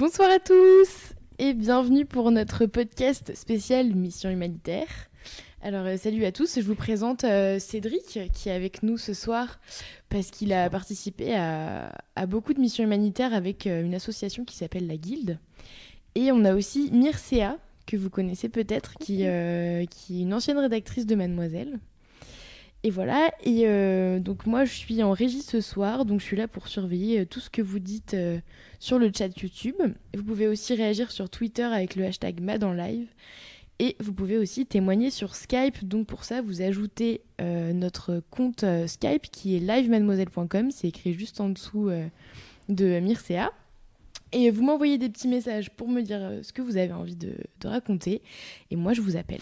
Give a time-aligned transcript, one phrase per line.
[0.00, 4.88] Bonsoir à tous et bienvenue pour notre podcast spécial Mission Humanitaire.
[5.60, 9.12] Alors euh, salut à tous, je vous présente euh, Cédric qui est avec nous ce
[9.12, 9.60] soir
[10.08, 14.56] parce qu'il a participé à, à beaucoup de missions humanitaires avec euh, une association qui
[14.56, 15.38] s'appelle la Guilde.
[16.14, 20.58] Et on a aussi Mircea, que vous connaissez peut-être, qui, euh, qui est une ancienne
[20.58, 21.78] rédactrice de Mademoiselle.
[22.82, 26.36] Et voilà, et euh, donc moi je suis en régie ce soir, donc je suis
[26.36, 28.40] là pour surveiller euh, tout ce que vous dites euh,
[28.78, 29.76] sur le chat YouTube.
[30.16, 33.08] Vous pouvez aussi réagir sur Twitter avec le hashtag MadEnLive.
[33.80, 35.84] Et vous pouvez aussi témoigner sur Skype.
[35.84, 40.70] Donc pour ça, vous ajoutez notre compte Skype qui est livemademoiselle.com.
[40.70, 41.90] C'est écrit juste en dessous
[42.68, 43.50] de Mircea.
[44.32, 47.34] Et vous m'envoyez des petits messages pour me dire ce que vous avez envie de
[47.64, 48.20] raconter.
[48.70, 49.40] Et moi, je vous appelle.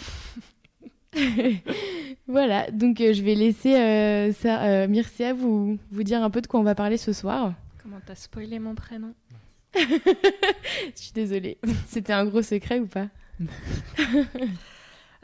[2.26, 6.40] voilà, donc euh, je vais laisser euh, ça, euh, Mircea vous, vous dire un peu
[6.40, 7.54] de quoi on va parler ce soir.
[7.82, 9.14] Comment t'as spoilé mon prénom
[9.74, 11.58] Je suis désolée.
[11.88, 13.08] C'était un gros secret ou pas?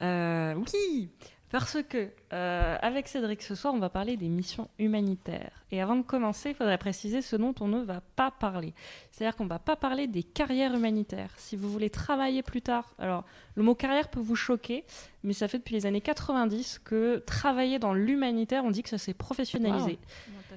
[0.03, 1.09] Euh, Oui,
[1.55, 5.65] parce que euh, avec Cédric ce soir, on va parler des missions humanitaires.
[5.71, 8.75] Et avant de commencer, il faudrait préciser ce dont on ne va pas parler.
[9.13, 11.31] C'est-à-dire qu'on ne va pas parler des carrières humanitaires.
[11.37, 13.23] Si vous voulez travailler plus tard, alors
[13.55, 14.85] le mot carrière peut vous choquer,
[15.23, 18.99] mais ça fait depuis les années 90 que travailler dans l'humanitaire, on dit que ça
[18.99, 20.01] s'est professionnalisé.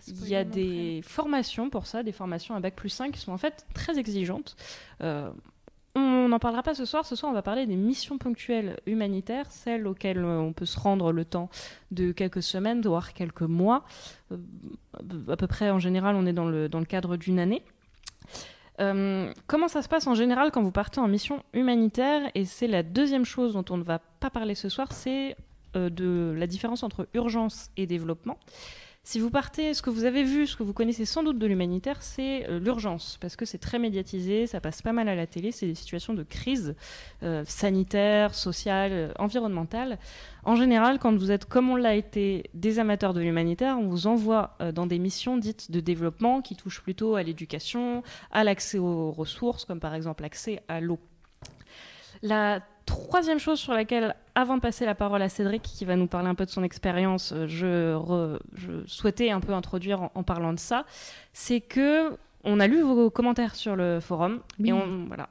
[0.08, 3.33] Il y a des formations pour ça, des formations à Bac plus 5 qui sont
[3.33, 4.55] en fait très exigeantes.
[5.02, 5.30] Euh,
[5.97, 7.05] on n'en parlera pas ce soir.
[7.05, 10.80] Ce soir, on va parler des missions ponctuelles humanitaires, celles auxquelles euh, on peut se
[10.80, 11.49] rendre le temps
[11.91, 13.83] de quelques semaines, voire quelques mois.
[14.31, 14.37] Euh,
[15.27, 17.63] à peu près, en général, on est dans le, cadre d'une année.
[18.80, 22.29] Euh, comment ça se passe en général quand vous partez en mission humanitaire?
[22.35, 25.35] Et c'est la deuxième chose dont on ne va pas parler ce soir, c'est
[25.73, 28.39] de la différence entre urgence et développement.
[29.08, 31.48] Si vous partez, ce que vous avez vu, ce que vous connaissez sans doute de
[31.48, 35.26] l'humanitaire, c'est euh, l'urgence, parce que c'est très médiatisé, ça passe pas mal à la
[35.26, 36.76] télé, c'est des situations de crise
[37.23, 39.98] euh, sanitaire, sociale, euh, environnementale.
[40.44, 44.08] En général, quand vous êtes, comme on l'a été, des amateurs de l'humanitaire, on vous
[44.08, 49.14] envoie dans des missions dites de développement qui touchent plutôt à l'éducation, à l'accès aux
[49.14, 51.00] ressources, comme par exemple l'accès à l'eau.
[52.22, 56.08] La troisième chose sur laquelle, avant de passer la parole à Cédric, qui va nous
[56.08, 60.11] parler un peu de son expérience, euh, je, re- je souhaitais un peu introduire en,
[60.15, 60.86] en parlant de ça,
[61.33, 64.70] c'est que on a lu vos commentaires sur le forum Oui.
[64.70, 65.30] et on voilà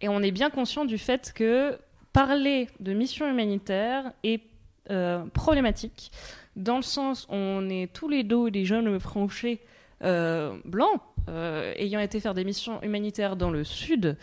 [0.00, 1.78] et on est bien conscient du fait que
[2.12, 4.42] parler de mission humanitaire est
[4.90, 6.10] euh, problématique
[6.56, 9.60] dans le sens où on est tous les dos des jeunes franchés
[10.04, 14.16] euh, blancs euh, ayant été faire des missions humanitaires dans le sud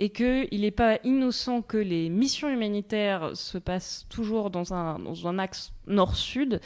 [0.00, 5.26] et qu'il n'est pas innocent que les missions humanitaires se passent toujours dans un, dans
[5.28, 6.60] un axe nord-sud,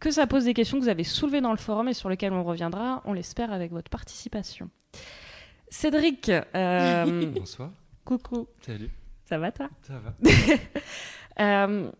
[0.00, 2.32] que ça pose des questions que vous avez soulevées dans le forum et sur lesquelles
[2.32, 4.68] on reviendra, on l'espère, avec votre participation.
[5.70, 7.70] Cédric, euh, Bonsoir.
[8.04, 8.90] coucou, Salut.
[9.24, 9.68] ça va toi?
[9.82, 10.14] Ça va
[11.40, 11.90] Euh,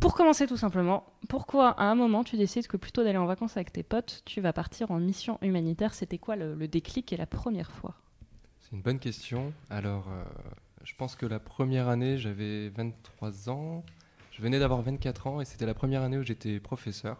[0.00, 3.56] Pour commencer tout simplement, pourquoi à un moment tu décides que plutôt d'aller en vacances
[3.56, 5.94] avec tes potes, tu vas partir en mission humanitaire?
[5.94, 7.94] C'était quoi le, le déclic et la première fois?
[8.60, 9.52] C'est une bonne question.
[9.70, 10.24] Alors, euh,
[10.84, 13.84] je pense que la première année, j'avais 23 ans.
[14.32, 17.16] Je venais d'avoir 24 ans et c'était la première année où j'étais professeur.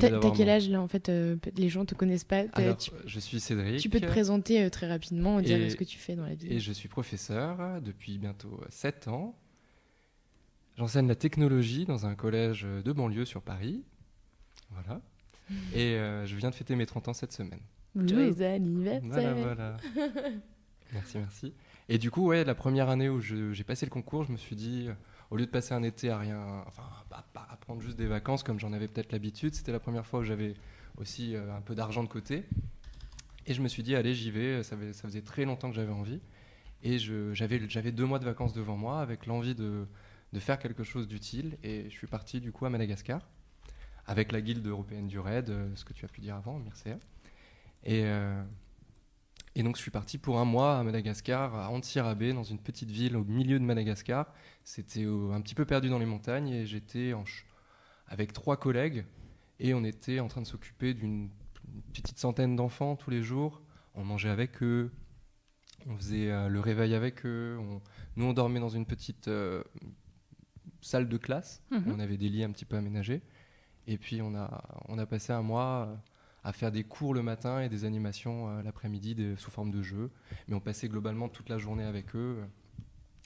[0.00, 2.44] T'as quel âge là en fait euh, Les gens te connaissent pas.
[2.54, 3.78] Alors, tu, je suis Cédric.
[3.80, 6.34] tu peux te présenter euh, très rapidement, dire Et- ce que tu fais dans la
[6.34, 6.52] vie.
[6.52, 9.36] Et je suis professeur depuis bientôt 7 ans.
[10.76, 13.84] J'enseigne la technologie dans un collège de banlieue sur Paris.
[14.70, 15.00] Voilà.
[15.74, 17.60] Et euh, je viens de fêter mes 30 ans cette semaine.
[17.94, 19.08] Joyeux anniversaire.
[19.08, 19.76] Voilà, voilà.
[20.92, 21.54] merci, merci.
[21.88, 24.56] Et du coup, ouais, la première année où j'ai passé le concours, je me suis
[24.56, 24.94] dit, euh,
[25.30, 26.82] au lieu de passer un été à rien, enfin,
[27.12, 30.24] à prendre juste des vacances comme j'en avais peut-être l'habitude, c'était la première fois où
[30.24, 30.54] j'avais
[30.96, 32.44] aussi euh, un peu d'argent de côté.
[33.46, 34.62] Et je me suis dit, allez, j'y vais.
[34.62, 36.20] Ça, faisait très longtemps que j'avais envie.
[36.82, 39.86] Et j'avais deux mois de vacances devant moi avec l'envie de,
[40.34, 41.56] de faire quelque chose d'utile.
[41.62, 43.26] Et je suis parti du coup à Madagascar
[44.06, 46.98] avec la guilde européenne du raid, euh, ce que tu as pu dire avant, Mircea.
[47.84, 48.42] Et, euh,
[49.54, 52.90] Et donc je suis parti pour un mois à Madagascar, à Antsirabe, dans une petite
[52.90, 54.26] ville au milieu de Madagascar.
[54.64, 57.14] C'était un petit peu perdu dans les montagnes et j'étais
[58.08, 59.06] avec trois collègues
[59.60, 61.30] et on était en train de s'occuper d'une
[61.92, 63.62] petite centaine d'enfants tous les jours.
[63.94, 64.90] On mangeait avec eux,
[65.86, 67.58] on faisait euh, le réveil avec eux.
[68.16, 69.62] nous, on dormait dans une petite euh,
[70.84, 71.62] salle de classe.
[71.70, 71.92] Mhm.
[71.94, 73.22] On avait des lits un petit peu aménagés.
[73.86, 75.94] Et puis, on a, on a passé un mois euh,
[76.44, 80.10] à faire des cours le matin et des animations l'après-midi sous forme de jeux.
[80.48, 82.44] Mais on passait globalement toute la journée avec eux.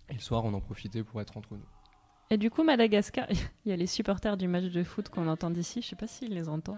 [0.08, 1.66] Et le soir, on en profitait pour être entre nous.
[2.30, 3.26] Et du coup, Madagascar,
[3.64, 5.80] il y a les supporters du match de foot qu'on entend d'ici.
[5.80, 6.76] Je ne sais pas s'ils les entendent.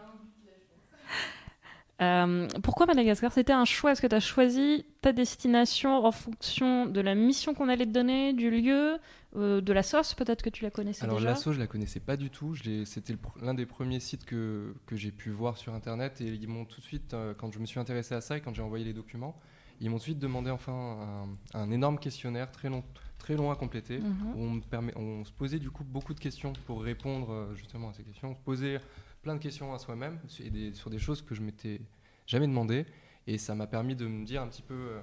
[2.01, 3.33] Euh, pourquoi Madagascar?
[3.33, 3.93] C'était un choix.
[3.93, 7.91] Est-ce que tu as choisi ta destination en fonction de la mission qu'on allait te
[7.91, 8.97] donner, du lieu,
[9.37, 11.31] euh, de la sauce Peut-être que tu la connaissais Alors, déjà?
[11.31, 12.55] la sauce, je la connaissais pas du tout.
[12.85, 16.21] C'était l'un des premiers sites que, que j'ai pu voir sur Internet.
[16.23, 18.41] Et ils m'ont tout de suite, euh, quand je me suis intéressé à ça et
[18.41, 19.39] quand j'ai envoyé les documents,
[19.83, 22.83] ils m'ont tout de suite demandé enfin un, énorme questionnaire très long,
[23.19, 23.99] très long à compléter.
[23.99, 24.35] Mhm.
[24.35, 27.89] où on, me permet, on se posait du coup beaucoup de questions pour répondre justement
[27.89, 28.31] à ces questions.
[28.31, 28.79] On se posait
[29.23, 31.81] plein de questions à soi-même sur des choses que je m'étais
[32.27, 32.87] jamais demandé.
[33.27, 35.01] Et ça m'a permis de me dire un petit peu euh,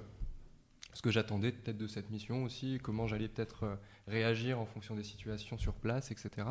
[0.92, 3.76] ce que j'attendais peut-être de cette mission aussi, comment j'allais peut-être euh,
[4.06, 6.46] réagir en fonction des situations sur place, etc.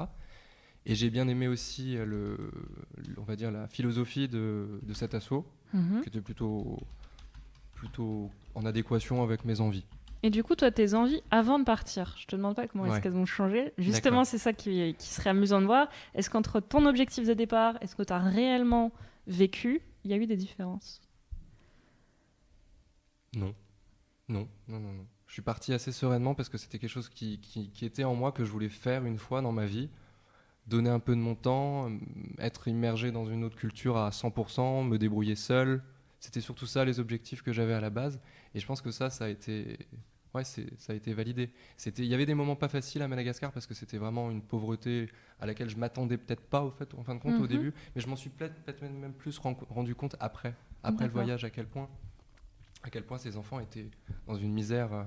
[0.86, 2.52] Et j'ai bien aimé aussi euh, le,
[3.18, 6.02] on va dire la philosophie de, de cet assaut, mhm.
[6.02, 6.80] qui était plutôt,
[7.74, 9.86] plutôt en adéquation avec mes envies.
[10.24, 13.02] Et du coup, toi, tes envies avant de partir, je te demande pas comment est-ce
[13.02, 13.74] qu'elles ont changé.
[13.78, 15.90] Justement, c'est ça qui, qui, serait amusant de voir.
[16.16, 18.92] Est-ce qu'entre ton objectif de départ, est-ce que tu as réellement
[19.28, 21.02] vécu, il y a eu des différences?
[23.36, 23.54] Non.
[24.30, 25.06] Non, non, non, non.
[25.28, 28.32] Je suis parti assez sereinement parce que c'était quelque chose qui, qui, était en moi
[28.32, 29.90] que je voulais faire une fois dans ma vie.
[30.68, 31.90] Donner un peu de mon temps,
[32.40, 35.82] être immergé dans une autre culture à 100%, me débrouiller seul.
[36.20, 38.20] C'était surtout ça les objectifs que j'avais à la base.
[38.56, 39.78] Et je pense que ça, ça a été
[40.34, 41.52] ouais, ça a été validé.
[41.78, 44.42] C'était, il y avait des moments pas faciles à Madagascar parce que c'était vraiment une
[44.42, 45.10] pauvreté
[45.40, 47.48] à laquelle je m'attendais peut-être pas au fait, en fin de compte au mhm.
[47.48, 51.50] début, mais je m'en suis peut-être même plus rendu compte après, après le voyage à
[51.50, 51.90] quel point,
[52.84, 53.90] à quel point ces enfants étaient
[54.26, 55.04] dans une misère euh,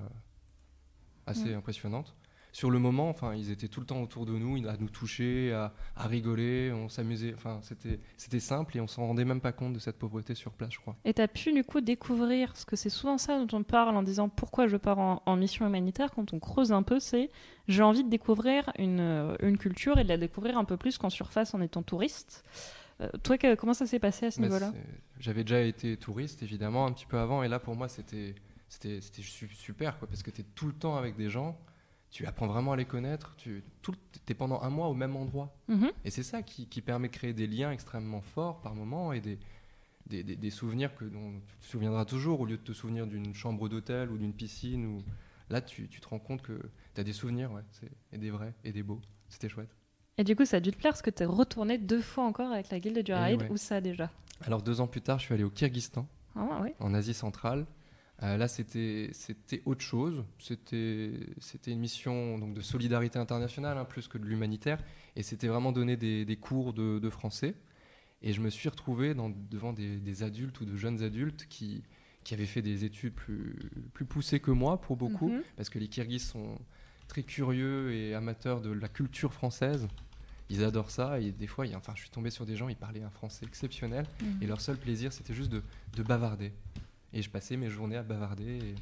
[1.26, 2.14] assez impressionnante
[2.52, 5.52] sur le moment, enfin, ils étaient tout le temps autour de nous, à nous toucher,
[5.52, 7.32] à, rigoler, on s'amusait.
[7.34, 10.72] Enfin, c'était, simple et on s'en rendait même pas compte de cette pauvreté sur place,
[10.72, 10.96] je crois.
[11.04, 13.96] Et tu as pu du coup découvrir, parce que c'est souvent ça dont on parle
[13.96, 17.30] en disant pourquoi je pars en, mission humanitaire, quand on creuse un peu, c'est
[17.68, 20.98] j'ai envie de découvrir une, euh, une, culture et de la découvrir un peu plus
[20.98, 22.44] qu'en surface en étant touriste.
[23.00, 24.72] Euh, toi, comment ça s'est passé à ce niveau-là?
[25.18, 28.34] J'avais déjà été touriste, évidemment, un petit peu avant, et là pour moi c'était,
[28.68, 31.58] c'était, c'était super, quoi, parce que tu es tout le temps avec des gens
[32.10, 33.62] tu apprends vraiment à les connaître, tu
[34.28, 35.56] es pendant un mois au même endroit.
[35.68, 35.90] Mhm.
[36.04, 39.38] Et c'est ça qui, permet de créer des liens extrêmement forts par moment et des,
[40.06, 43.68] des, souvenirs que, dont tu te souviendras toujours au lieu de te souvenir d'une chambre
[43.68, 44.86] d'hôtel ou d'une piscine.
[44.86, 45.04] Ou...
[45.50, 46.60] Là, tu, te rends compte que
[46.94, 47.62] tu as des souvenirs, ouais,
[48.12, 49.00] et des vrais et des beaux.
[49.28, 49.76] C'était chouette.
[50.18, 52.24] Et du coup, ça a dû te plaire parce que tu es retourné deux fois
[52.24, 53.46] encore avec la Guilde du Raid.
[53.50, 54.10] Où ça déjà?
[54.42, 57.66] Alors, deux ans plus tard, je suis allé au Kyrgyzstan, ah, en Asie centrale.
[58.22, 59.12] Euh, là, c'était
[59.64, 60.24] autre chose.
[60.38, 61.12] C'était
[61.66, 64.82] une mission donc, de solidarité internationale, hein, plus que de l'humanitaire.
[65.16, 67.54] Et c'était vraiment donner des, cours de, français.
[68.22, 71.82] Et je me suis retrouvé dans, devant des, adultes ou de jeunes adultes qui,
[72.24, 73.56] qui avaient fait des études plus,
[73.94, 75.42] plus poussées que moi, pour beaucoup, mhm.
[75.56, 76.58] parce que les Kirghizes sont
[77.08, 79.88] très curieux et amateurs de la culture française.
[80.50, 83.02] Ils adorent ça et des fois, enfin, je suis tombé sur des gens, ils parlaient
[83.02, 84.42] un français exceptionnel mhm.
[84.42, 85.62] et leur seul plaisir, c'était juste de,
[85.96, 86.52] de bavarder.
[87.12, 88.74] Et je passais mes journées à bavarder.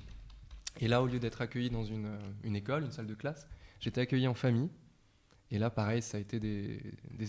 [0.80, 3.48] Et, là, au lieu d'être accueilli dans une, une, école, une salle de classe,
[3.80, 4.70] j'étais accueilli en famille.
[5.50, 6.78] Et là, pareil, ça a été des,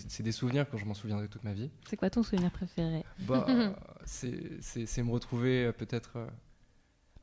[0.08, 1.70] c'est des souvenirs quand je m'en souviendrai toute ma vie.
[1.88, 3.02] C'est quoi ton souvenir préféré?
[3.20, 3.46] Bah,
[4.04, 6.16] c'est, me retrouver euh, peut-être.
[6.16, 6.26] Euh,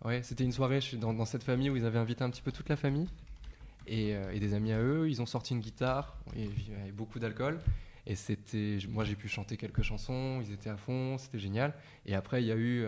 [0.05, 2.51] ouais, c'était une soirée dans, dans, cette famille où ils avaient invité un petit peu
[2.51, 3.07] toute la famille
[3.85, 5.07] et, euh, et des amis à eux.
[5.07, 6.49] Ils ont sorti une guitare et
[6.81, 7.59] avait beaucoup d'alcool.
[8.07, 10.41] Et c'était, moi, j'ai pu chanter quelques chansons.
[10.41, 11.75] Ils étaient à fond, c'était génial.
[12.07, 12.87] Et après, il y a eu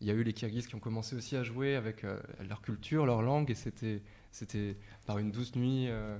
[0.00, 2.60] il y a eu les Kirghizes qui ont commencé aussi à jouer avec euh, leur
[2.60, 4.76] culture, leur langue, et c'était,
[5.06, 6.18] par une douce nuit euh,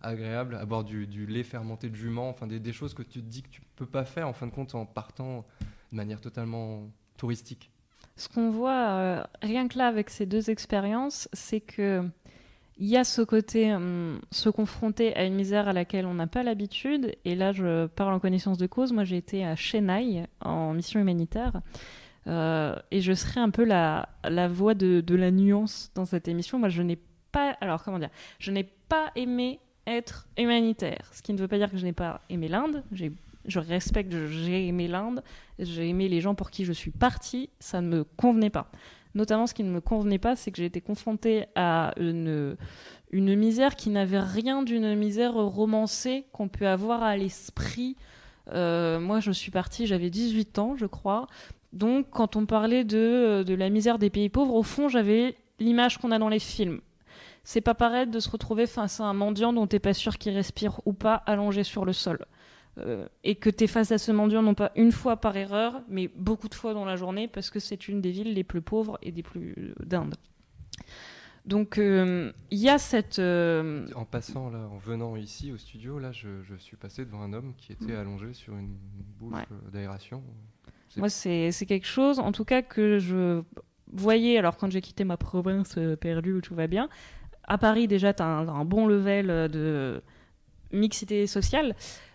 [0.00, 3.42] agréable à boire du, lait fermenté de jument, enfin des, choses que tu te dis
[3.42, 5.44] que tu peux pas faire en fin de compte en partant
[5.90, 7.70] de manière totalement touristique.
[8.16, 12.08] Ce qu'on voit euh, rien que là avec ces deux expériences, c'est que
[12.78, 16.26] il y a ce côté hum, se confronter à une misère à laquelle on n'a
[16.26, 17.16] pas l'habitude.
[17.24, 18.92] Et là, je parle en connaissance de cause.
[18.92, 21.62] Moi, j'ai été à Chennai en mission humanitaire.
[22.26, 24.08] Euh, et je serai un peu la,
[24.48, 26.58] voix de, la nuance dans cette émission.
[26.58, 26.98] Moi, je n'ai
[27.32, 27.56] pas.
[27.60, 31.10] Alors, comment dire Je n'ai pas aimé être humanitaire.
[31.12, 32.82] Ce qui ne veut pas dire que je n'ai pas aimé l'Inde.
[32.92, 35.22] Je respecte, j'ai aimé l'Inde.
[35.58, 37.50] J'ai aimé les gens pour qui je suis partie.
[37.60, 38.70] Ça ne me convenait pas.
[39.14, 42.56] Notamment, ce qui ne me convenait pas, c'est que j'ai été confrontée à une,
[43.10, 47.96] une misère qui n'avait rien d'une misère romancée qu'on peut avoir à l'esprit.
[48.52, 51.28] Euh, moi, je suis partie, j'avais 18 ans, je crois.
[51.76, 55.98] Donc, quand on parlait de, de la misère des pays pauvres, au fond, j'avais l'image
[55.98, 56.80] qu'on a dans les films.
[57.44, 60.34] C'est pas pareil de se retrouver face à un mendiant dont t'es pas sûr qu'il
[60.34, 62.18] respire ou pas allongé sur le sol.
[62.78, 65.80] Euh, et que tu es face à ce mendiant non pas une fois par erreur,
[65.88, 68.62] mais beaucoup de fois dans la journée, parce que c'est une des villes les plus
[68.62, 70.16] pauvres et des plus euh, d'Inde.
[71.46, 73.20] Donc euh, il y a cette...
[73.20, 76.28] En passant, là, en venant ici au studio, là, je,
[76.58, 78.00] suis passé devant un homme qui était mm.
[78.00, 78.76] allongé sur une
[79.18, 80.22] bouche d'aération.
[80.96, 83.42] Moi, c'est quelque chose, en tout cas, que je
[83.92, 86.88] voyais, alors quand j'ai quitté ma province perdue où tout va bien,
[87.44, 90.02] à Paris déjà, tu as un, bon level de
[90.72, 91.74] mixité sociale.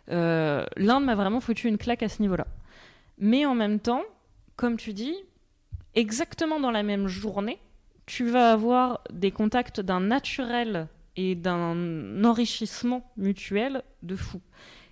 [0.10, 2.48] Euh, L'Inde m'a vraiment foutu une claque à ce niveau-là.
[3.18, 4.04] Mais en même temps,
[4.56, 5.16] comme tu dis,
[5.96, 7.60] exactement dans la même journée,
[8.06, 14.42] tu vas avoir des contacts d'un naturel et d'un enrichissement mutuel de fou.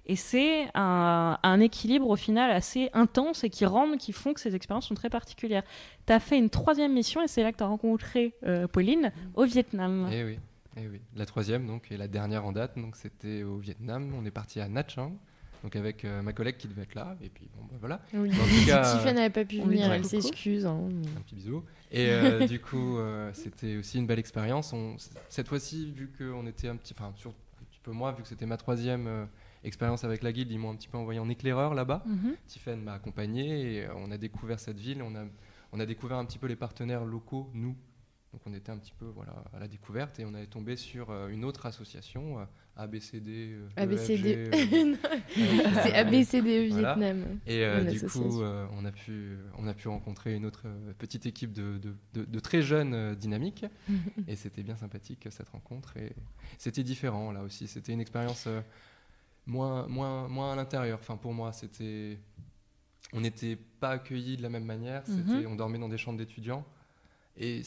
[0.05, 4.55] Et c'est un, équilibre au final assez intense et qui rend, qui font que ces
[4.55, 5.63] expériences sont très particulières.
[6.07, 9.11] Tu as fait une troisième mission et c'est là que tu as rencontré euh, Pauline
[9.35, 10.09] au Vietnam.
[10.11, 10.39] Eh oui.
[10.77, 14.13] Eh oui, la troisième donc et la dernière en date, donc c'était au Vietnam.
[14.17, 15.11] On est parti à Nha Trang,
[15.63, 17.17] donc avec euh, ma collègue qui devait être là.
[17.21, 18.01] Et puis bon, bah, voilà.
[18.13, 18.29] Oui.
[18.29, 20.65] Tiffany n'avait pas pu venir, elle s'excuse.
[20.65, 20.89] Hein.
[21.17, 21.63] Un petit bisou.
[21.91, 24.73] Et euh, du coup, euh, c'était aussi une belle expérience.
[25.27, 28.29] cette fois-ci, vu qu'on était un petit, enfin sur un petit peu moi, vu que
[28.29, 29.27] c'était ma troisième
[29.63, 32.03] expérience avec la guilde, ils m'ont un petit peu envoyé en éclaireur là-bas.
[32.05, 35.01] Mm Tiffany m'a accompagné et on a découvert cette ville.
[35.01, 35.25] On a
[35.71, 37.75] on a découvert un petit peu les partenaires locaux, nous,
[38.31, 41.09] donc on était un petit peu voilà, à la découverte et on avait tombé sur
[41.09, 42.37] euh, une autre association,
[42.75, 43.53] ABCD.
[43.53, 44.49] Euh, ABCD.
[44.51, 44.95] E
[45.83, 47.39] c'est ABCD Vietnam.
[47.47, 50.67] Et euh, du coup, on, a pu, on a pu rencontrer une autre
[50.99, 51.79] petite équipe de,
[52.13, 53.65] de, de, très jeunes dynamiques.
[54.27, 55.97] et c'était bien sympathique cette rencontre.
[55.97, 56.13] Et
[56.59, 57.67] c'était différent là aussi.
[57.67, 58.47] C'était une expérience
[59.49, 60.99] moins, moins, moins à l'intérieur.
[61.01, 62.19] Enfin, pour moi, c'était.
[63.11, 65.03] On n'était pas accueillis de la même manière.
[65.07, 65.47] Mhm.
[65.47, 66.63] On dormait dans des chambres d'étudiants.
[67.35, 67.63] Et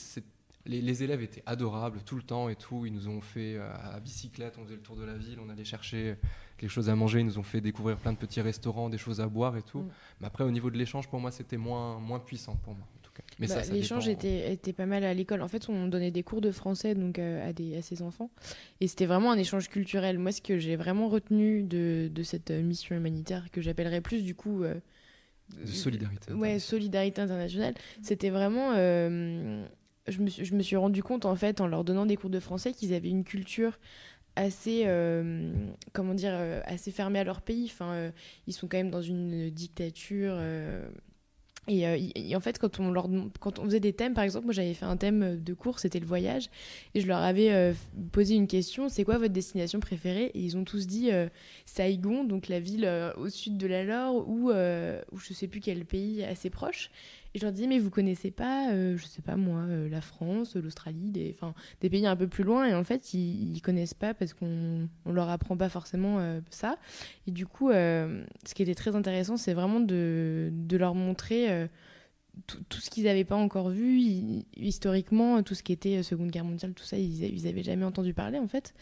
[0.66, 2.86] les, élèves étaient adorables tout le temps et tout.
[2.86, 5.48] Ils nous ont fait euh, à bicyclette, on faisait le tour de la ville, on
[5.48, 6.16] allait chercher
[6.58, 7.20] quelque chose à manger.
[7.20, 9.80] Ils nous ont fait découvrir plein de petits restaurants, des choses à boire et tout.
[9.80, 9.90] Mm.
[10.20, 12.86] Mais après, au niveau de l'échange, pour moi, c'était moins, moins puissant pour moi.
[13.12, 13.36] En tout cas.
[13.38, 15.42] Mais bah, l'échange était, était, pas mal à l'école.
[15.42, 18.30] En fait, on donnait des cours de français donc euh, à, des, à ses enfants,
[18.80, 20.18] et c'était vraiment un échange culturel.
[20.18, 24.22] Moi, ce que j'ai vraiment retenu de, de, cette euh, mission humanitaire, que j'appellerais plus
[24.22, 24.64] du coup
[25.66, 26.32] solidarité.
[26.32, 27.74] Ouais, solidarité internationale.
[28.02, 28.74] C'était vraiment
[30.08, 32.30] je me, suis, je me suis rendu compte, en fait, en leur donnant des cours
[32.30, 33.78] de français, qu'ils avaient une culture
[34.36, 35.52] assez euh,
[35.92, 38.10] comment dire euh, assez fermée à leur pays enfin euh,
[38.46, 40.40] ils sont quand même dans une dictature
[41.68, 44.74] et, en fait quand on leur quand on faisait des thèmes par exemple moi j'avais
[44.74, 46.50] fait un thème de cours c'était le voyage.
[46.94, 47.72] Et je leur avais
[48.10, 50.32] posé une question c'est quoi votre destination préférée?
[50.34, 51.10] Et ils ont tous dit
[51.64, 55.84] Saigon donc la ville au sud de la Laure ou ou je sais plus quel
[55.84, 56.90] pays assez proche
[57.34, 60.02] et je leur disais, mais vous connaissez pas, euh, je sais pas moi, euh, la
[60.02, 61.34] France, l'Australie, des,
[61.80, 62.66] pays un peu plus loin.
[62.66, 66.40] Et en fait, ils, ils connaissent pas parce qu'on on leur apprend pas forcément euh,
[66.50, 66.76] ça.
[67.26, 71.68] Et du coup, ce qui était très intéressant, c'est vraiment de, leur montrer
[72.46, 73.98] tout, ce qu'ils n'avaient pas encore vu,
[74.56, 78.12] historiquement, tout ce qui était Seconde Guerre mondiale, tout ça, ils, ils avaient jamais entendu
[78.12, 78.74] parler en fait.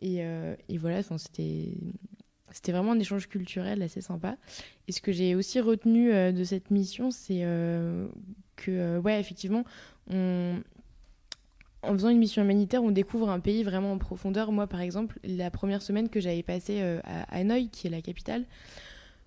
[0.00, 0.24] Et
[0.78, 1.74] voilà, c'était
[2.52, 4.36] c'était vraiment un échange culturel assez sympa.
[4.88, 8.06] Et ce que j'ai aussi retenu euh, de cette mission, c'est euh,
[8.56, 9.64] que, euh, ouais, effectivement,
[10.10, 14.52] en faisant une mission humanitaire, on découvre un pays vraiment en profondeur.
[14.52, 18.44] Moi, par exemple, la première semaine que j'avais passée à Hanoï, qui est la capitale,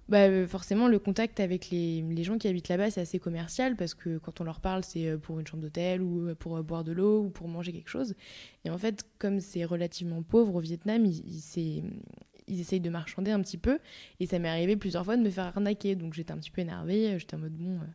[0.08, 3.96] bah, forcément, le contact avec les, les gens qui habitent là-bas, c'est assez commercial parce
[3.96, 7.24] que quand on leur parle, c'est pour une chambre d'hôtel ou pour boire de l'eau
[7.24, 8.14] ou pour manger quelque chose.
[8.64, 11.42] Et en fait, comme c'est relativement pauvre au Vietnam, il,
[12.48, 13.80] ils essayent de marchander un petit peu.
[14.20, 15.96] Et ça m'est arrivé plusieurs fois de me faire arnaquer.
[15.96, 17.18] Donc j'étais un petit peu énervée.
[17.20, 17.86] J'étais en mode bon, euh,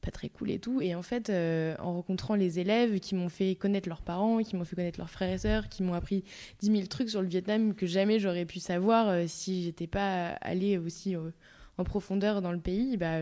[0.00, 0.80] pas très cool et tout.
[0.80, 4.56] Et en fait, euh, en rencontrant les élèves qui m'ont fait connaître leurs parents, qui
[4.56, 6.24] m'ont fait connaître leurs frères et sœurs, qui m'ont appris
[6.60, 10.30] 10 000 trucs sur le Vietnam que jamais j'aurais pu savoir euh, si j'étais pas
[10.40, 11.16] allée aussi
[11.78, 13.18] en profondeur dans le pays, bah,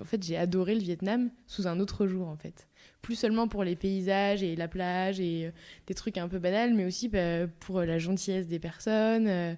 [0.00, 2.68] en fait, j'ai adoré le Vietnam sous un autre jour, en fait.
[3.02, 5.50] Plus seulement pour les paysages et la plage et
[5.86, 9.26] des trucs un peu banals, mais aussi bah, pour la gentillesse des personnes.
[9.26, 9.54] Euh,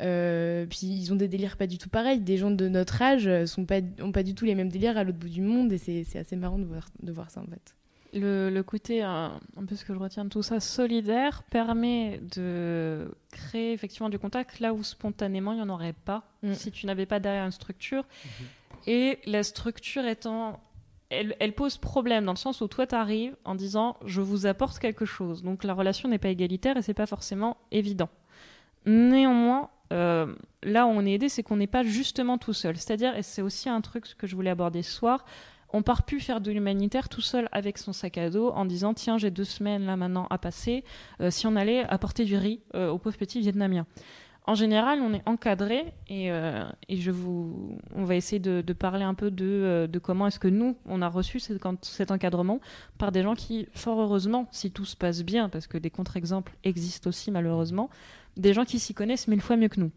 [0.00, 2.20] puis ils ont des délires pas du tout pareils.
[2.20, 5.04] Des gens de notre âge sont pas, ont pas du tout les mêmes délires à
[5.04, 7.74] l'autre bout du monde et c'est assez marrant de voir, de voir ça en fait.
[8.12, 9.38] Le, côté, un,
[9.68, 14.58] peu ce que je retiens de tout ça, solidaire, permet de créer effectivement du contact
[14.58, 16.54] là où spontanément il n'y en aurait pas mm.
[16.54, 18.02] si tu n'avais pas derrière une structure.
[18.02, 18.88] Mm-hmm.
[18.88, 20.60] Et la structure étant
[21.10, 24.78] elle, elle pose problème dans le sens où toi t'arrives en disant je vous apporte
[24.78, 25.42] quelque chose.
[25.42, 28.08] Donc la relation n'est pas égalitaire et c'est pas forcément évident.
[28.86, 32.76] Néanmoins, euh, là où on est aidé, c'est qu'on n'est pas justement tout seul.
[32.76, 35.24] C'est-à-dire, et c'est aussi un truc que je voulais aborder ce soir,
[35.72, 38.94] on part plus faire de l'humanitaire tout seul avec son sac à dos en disant
[38.94, 40.84] tiens j'ai deux semaines là maintenant à passer
[41.20, 43.86] euh, si on allait apporter du riz euh, aux pauvres petits vietnamiens
[44.46, 49.14] en général on est encadré et, euh, je vous on va essayer de, parler un
[49.14, 52.60] peu de, comment est-ce que nous on a reçu cet encadrement
[52.98, 56.52] par des gens qui fort heureusement si tout se passe bien parce que des contre-exemples
[56.64, 57.90] existent aussi malheureusement
[58.36, 59.90] des gens qui s'y connaissent mille fois mieux que nous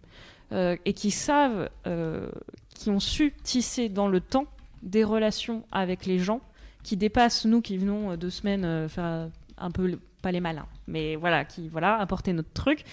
[0.52, 2.30] euh, et qui savent euh,
[2.76, 4.46] qui ont su tisser dans le temps
[4.82, 6.42] des relations avec les gens
[6.84, 11.16] qui dépassent nous qui venons euh, deux semaines faire un peu pas les malins mais
[11.16, 12.84] voilà qui voilà apporter notre truc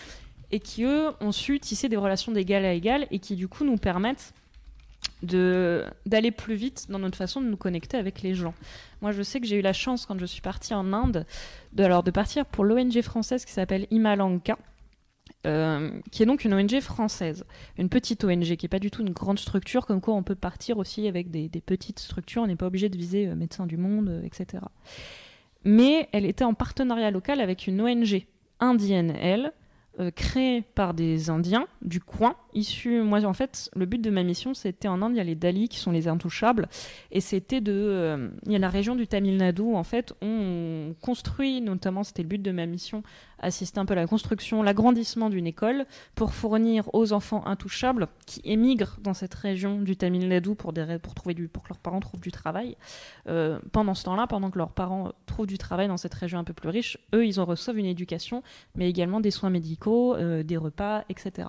[0.53, 3.65] et qui eux ont su tisser des relations d'égal à égal et qui du coup
[3.65, 4.35] nous permettent
[5.23, 8.55] d'aller plus vite dans notre façon de nous connecter avec les gens.
[9.03, 11.27] Moi, je sais que j'ai eu la chance quand je suis partie en Inde
[11.73, 14.59] de alors de partir pour l'ONG française qui s'appelle Himalanka.
[15.47, 17.47] Euh, qui est donc une ONG française,
[17.79, 20.35] une petite ONG qui n'est pas du tout une grande structure, comme quoi on peut
[20.35, 23.79] partir aussi avec des, petites structures, on n'est pas obligé de viser euh, Médecins du
[23.79, 24.63] Monde, euh, etc.
[25.65, 28.27] Mais elle était en partenariat local avec une ONG
[28.61, 29.53] indienne, elle,
[30.15, 33.03] créée par des Indiens du coin, issus.
[33.03, 35.35] Moi, en fait, le but de ma mission, c'était en Inde, il y a les
[35.35, 36.69] Dalis qui sont les intouchables,
[37.11, 38.31] et c'était de.
[38.47, 42.29] il y a la région du Tamil Nadu, en fait, on construit, notamment, c'était le
[42.29, 43.03] but de ma mission,
[43.41, 48.41] assister un peu à la construction, l'agrandissement d'une école pour fournir aux enfants intouchables qui
[48.45, 50.73] émigrent dans cette région du Tamil Nadu pour,
[51.15, 52.77] trouver du, pour que leurs parents trouvent du travail.
[53.29, 56.45] Euh, pendant ce temps-là, pendant que leurs parents trouvent du travail dans cette région un
[56.45, 58.43] peu plus riche, eux, ils en reçoivent une éducation,
[58.75, 61.49] mais également des soins médicaux, euh, des repas, etc.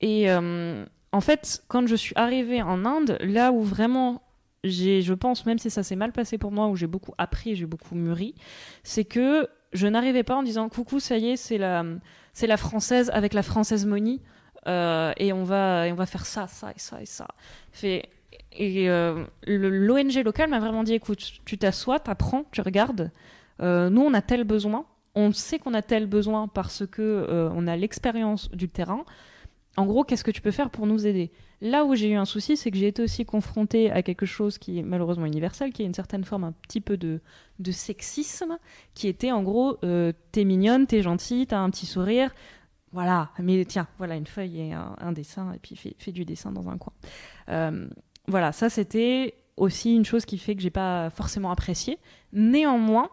[0.00, 4.22] Et euh, en fait, quand je suis arrivée en Inde, là où vraiment
[4.64, 7.56] j'ai, je pense, même si ça s'est mal passé pour moi, où j'ai beaucoup appris,
[7.56, 8.34] j'ai beaucoup mûri,
[8.82, 11.84] c'est que je n'arrivais pas en disant coucou, ça y est, c'est la,
[12.32, 14.20] c'est la française avec la française Moni,
[14.66, 17.28] euh, et on va, on va faire ça, ça et ça et ça.
[17.72, 18.10] Fait,
[18.52, 23.10] et euh, l'ONG locale m'a vraiment dit écoute, tu t'assois, t'apprends, tu regardes.
[23.62, 24.86] Euh, nous, on a tel besoin.
[25.14, 29.04] On sait qu'on a tel besoin parce que on a l'expérience du terrain.
[29.76, 31.30] En gros, qu'est-ce que tu peux faire pour nous aider?
[31.60, 34.58] Là où j'ai eu un souci, c'est que j'ai été aussi confrontée à quelque chose
[34.58, 37.20] qui est malheureusement universel, qui est une certaine forme un petit peu de,
[37.70, 38.58] sexisme,
[38.94, 42.34] qui était en gros, euh, t'es mignonne, t'es gentille, t'as un petit sourire,
[42.92, 46.50] voilà, mais tiens, voilà une feuille et un, dessin, et puis fais, fais du dessin
[46.50, 46.92] dans un coin.
[47.48, 47.88] Euh,
[48.26, 51.98] voilà, ça c'était aussi une chose qui fait que j'ai pas forcément apprécié.
[52.32, 53.10] Néanmoins,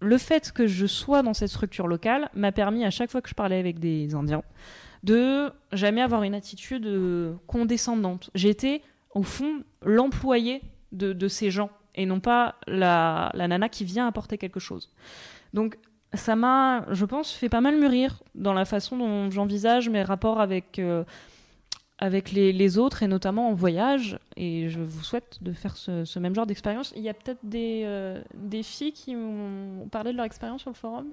[0.00, 3.28] le fait que je sois dans cette structure locale m'a permis à chaque fois que
[3.28, 4.42] je parlais avec des Indiens
[5.02, 8.30] de jamais avoir une attitude euh, condescendante.
[8.34, 8.82] J'étais
[9.14, 14.60] au fond l'employé de, ces gens et non pas la, nana qui vient apporter quelque
[14.60, 14.90] chose.
[15.54, 15.78] Donc
[16.12, 20.40] ça m'a, je pense, fait pas mal mûrir dans la façon dont j'envisage mes rapports
[20.40, 21.04] avec, euh,
[21.98, 24.18] avec les, autres et notamment en voyage.
[24.36, 26.92] Et je vous souhaite de faire ce, ce même genre d'expérience.
[26.96, 30.70] Il y a peut-être des, euh, des filles qui ont parlé de leur expérience sur
[30.70, 31.06] le forum?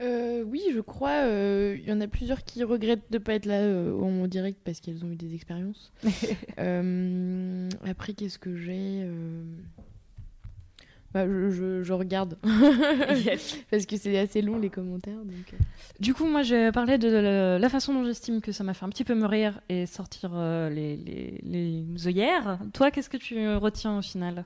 [0.00, 1.24] Euh, oui, je crois.
[1.26, 4.26] euh, Il y en a plusieurs qui regrettent de ne pas être là euh, en
[4.26, 5.92] direct parce qu'elles ont eu des expériences.
[6.58, 9.42] Euh, après, qu'est-ce que j'ai euh,
[11.12, 12.38] bah, je, je- je regarde.
[13.70, 15.18] parce que c'est assez long les commentaires.
[15.24, 15.52] Donc...
[15.52, 15.56] euh.
[15.98, 18.84] Du coup, moi, je parlais de la, la façon dont j'estime que ça m'a fait
[18.84, 22.58] un petit peu mûrir et sortir euh, les, les, les œillères.
[22.72, 24.44] Toi, qu'est-ce que tu retiens au final?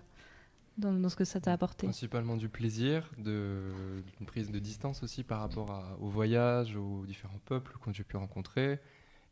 [0.77, 3.63] Dans, dans ce que ça t'a apporté Principalement du plaisir, de,
[4.21, 8.05] une prise de distance aussi par rapport à- au voyage, aux différents peuples que j'ai
[8.05, 8.81] pu rencontrer.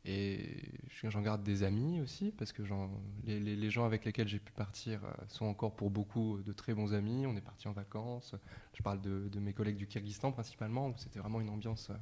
[0.05, 0.57] Et
[0.89, 2.63] je- j'en garde des amis aussi, parce que
[3.25, 6.53] les, les- les gens avec lesquels j'ai pu partir euh, sont encore pour beaucoup de
[6.53, 7.25] très bons amis.
[7.27, 8.35] On est partis en vacances.
[8.75, 11.95] Je parle de, de mes collègues du Kyrgyzstan principalement, où c'était vraiment une ambiance euh,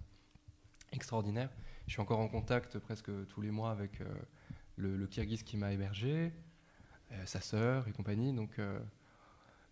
[0.92, 1.50] extraordinaire.
[1.87, 4.07] Je suis encore en contact presque tous les mois avec euh,
[4.76, 6.33] le, le Kyrgyz qui m'a hébergé,
[7.12, 8.33] euh, sa sœur et compagnie.
[8.33, 8.59] Donc.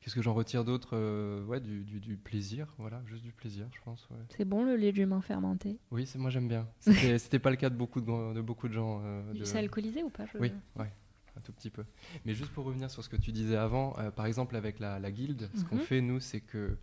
[0.00, 3.66] Qu'est-ce que j'en retire d'autre Euh, Ouais, du, du- du plaisir, voilà, juste du plaisir,
[3.72, 4.08] je pense.
[4.10, 4.16] ouais.
[4.36, 5.78] C'est bon le lait d'humain fermenté?
[5.90, 6.68] Oui, c'est- moi j'aime bien.
[6.80, 9.00] C'était c'était pas le cas de beaucoup de, de beaucoup de gens.
[9.04, 10.92] euh, de- C'est alcoolisé ou pas je- Oui, ouais,
[11.36, 11.84] un tout petit peu.
[12.24, 14.98] Mais juste pour revenir sur ce que tu disais avant, euh, par exemple avec la,
[14.98, 15.80] la guilde, ce qu'on Mhm.
[15.82, 16.78] fait nous, c'est que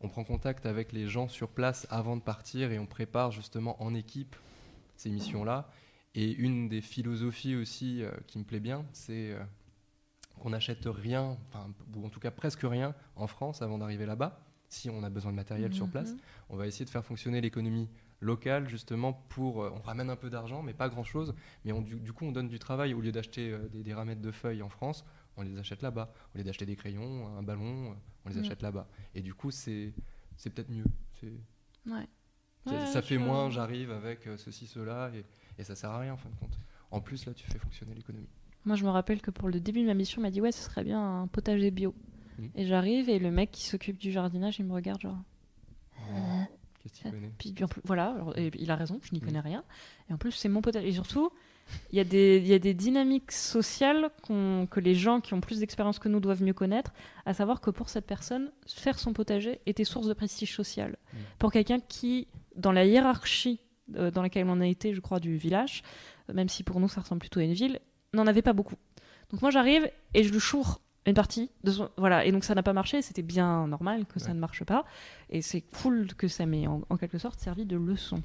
[0.00, 3.80] on prend contact avec les gens sur place avant de partir et on prépare justement
[3.82, 4.34] en équipe
[4.96, 5.68] ces missions-là.
[6.14, 9.32] Et une des philosophies aussi euh, qui me plaît bien, c'est
[10.42, 11.38] qu'on n'achète rien,
[11.94, 14.40] ou en tout cas presque rien en France avant d'arriver là-bas.
[14.68, 16.18] Si on a besoin de matériel sur place, Mhm.
[16.48, 17.88] on va essayer de faire fonctionner l'économie
[18.20, 19.62] locale justement pour.
[19.62, 21.34] euh, on ramène un peu d'argent, mais pas grand-chose.
[21.64, 23.94] Mais on- du, du coup, on donne du travail au lieu d'acheter euh, des, des
[23.94, 25.04] ramettes de feuilles en France.
[25.38, 26.12] on les achète là-bas.
[26.34, 28.86] Au lieu d'acheter des crayons, un ballon, on les achète là-bas.
[29.14, 29.94] Et du coup, c'est
[30.36, 30.84] c'est peut-être mieux.
[31.86, 32.06] Ouais.
[32.66, 35.24] ça- Ouais, ça fait moins, j'arrive avec euh, ceci, cela, et,
[35.58, 36.58] et ça sert à rien en fin de compte.
[36.90, 38.28] En plus, là, tu fais fonctionner l'économie.
[38.64, 40.52] Moi, je me rappelle que pour le début de ma mission, on m'a dit ouais,
[40.52, 41.94] ce serait bien un potager bio.
[42.38, 42.50] Mhm.
[42.54, 45.18] Et j'arrive et le mec qui s'occupe du jardinage, il me regarde genre.
[46.82, 49.26] Qu'est-ce qu'il connaît Puis en plus, voilà, alors, et il a raison, je n'y Mhm.
[49.26, 49.62] connais rien.
[50.10, 50.88] Et en plus, c'est mon potager.
[50.88, 51.30] Et surtout,
[51.92, 55.40] il y, a des- il y a des dynamiques sociales que les gens qui ont
[55.40, 56.92] plus d'expérience que nous doivent mieux connaître,
[57.24, 60.96] à savoir que pour cette personne, faire son potager était source de prestige social.
[61.12, 61.18] Mhm.
[61.38, 63.60] Pour quelqu'un qui, dans la hiérarchie
[63.96, 65.82] euh, dans laquelle on a été, je crois, du village,
[66.30, 67.78] euh, même si pour nous ça ressemble plutôt à une ville,
[68.12, 68.76] n'en avait pas beaucoup.
[69.30, 71.90] Donc moi j'arrive et je lui choure une partie de son...
[71.96, 74.84] Voilà, et donc ça n'a pas marché, c'était bien normal que ça ne marche pas,
[75.30, 78.22] et c'est cool que ça m'ait en, en quelque sorte servi de leçon.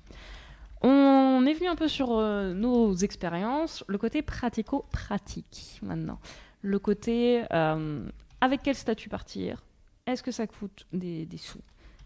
[0.81, 6.19] On est venu un peu sur euh, nos expériences, le côté pratico-pratique maintenant.
[6.61, 8.07] Le côté euh,
[8.41, 9.63] avec quel statut partir,
[10.05, 11.61] est-ce que ça coûte des, des sous,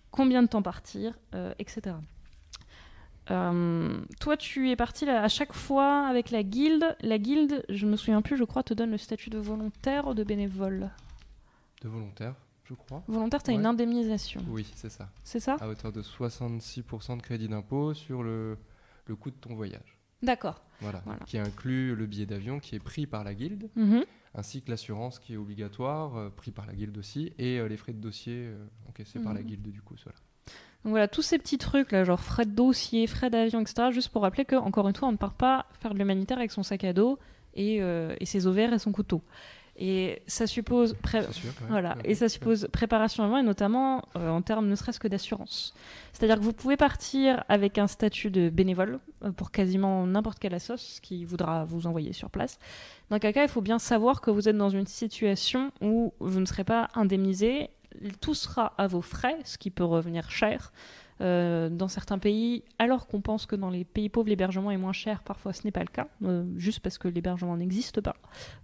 [0.09, 1.95] combien de temps partir, euh, etc.
[3.31, 6.95] Euh, toi, tu es parti à chaque fois avec la guilde.
[7.01, 10.13] La guilde, je me souviens plus, je crois, te donne le statut de volontaire ou
[10.13, 10.89] de bénévole.
[11.81, 13.03] De volontaire, je crois.
[13.07, 14.41] Volontaire, tu as une indemnisation.
[14.49, 15.09] Oui, c'est ça.
[15.23, 18.57] C'est ça À hauteur de 66% de crédit d'impôt sur le,
[19.05, 19.97] le coût de ton voyage.
[20.21, 20.61] D'accord.
[20.81, 21.01] Voilà.
[21.05, 21.21] Voilà.
[21.25, 24.03] Qui inclut le billet d'avion qui est pris par la guilde, Mhm.
[24.35, 27.77] ainsi que l'assurance qui est obligatoire, euh, pris par la guilde aussi, et euh, les
[27.77, 28.51] frais de dossier
[28.87, 29.47] encaissés par la Mhm.
[29.47, 29.97] guilde du coup.
[29.97, 30.13] Cela.
[30.83, 33.89] Donc voilà, tous ces petits trucs là, genre frais de dossier, frais d'avion, etc.
[33.91, 36.51] Juste pour rappeler que, encore une fois, on ne part pas faire de l'humanitaire avec
[36.51, 37.19] son sac à dos
[37.53, 39.21] et, euh, et ses ovaires et son couteau.
[39.77, 40.93] Et ça suppose.
[41.01, 41.49] pré- C'est sûr.
[41.61, 41.67] ouais.
[41.69, 42.01] Voilà, Ouais.
[42.11, 45.73] et ça suppose préparation avant et notamment euh, en termes ne serait-ce que d'assurance.
[46.13, 50.53] C'est-à-dire que vous pouvez partir avec un statut de bénévole euh, pour quasiment n'importe quelle
[50.55, 52.59] assoce qui voudra vous envoyer sur place.
[53.11, 56.39] Dans quel cas, il faut bien savoir que vous êtes dans une situation où vous
[56.39, 57.69] ne serez pas indemnisé.
[58.19, 60.71] Tout sera à vos frais, ce qui peut revenir cher.
[61.21, 64.93] Euh, dans certains pays, alors qu'on pense que dans les pays pauvres, l'hébergement est moins
[64.93, 68.15] cher, parfois ce n'est pas le cas, euh, juste parce que l'hébergement n'existe pas,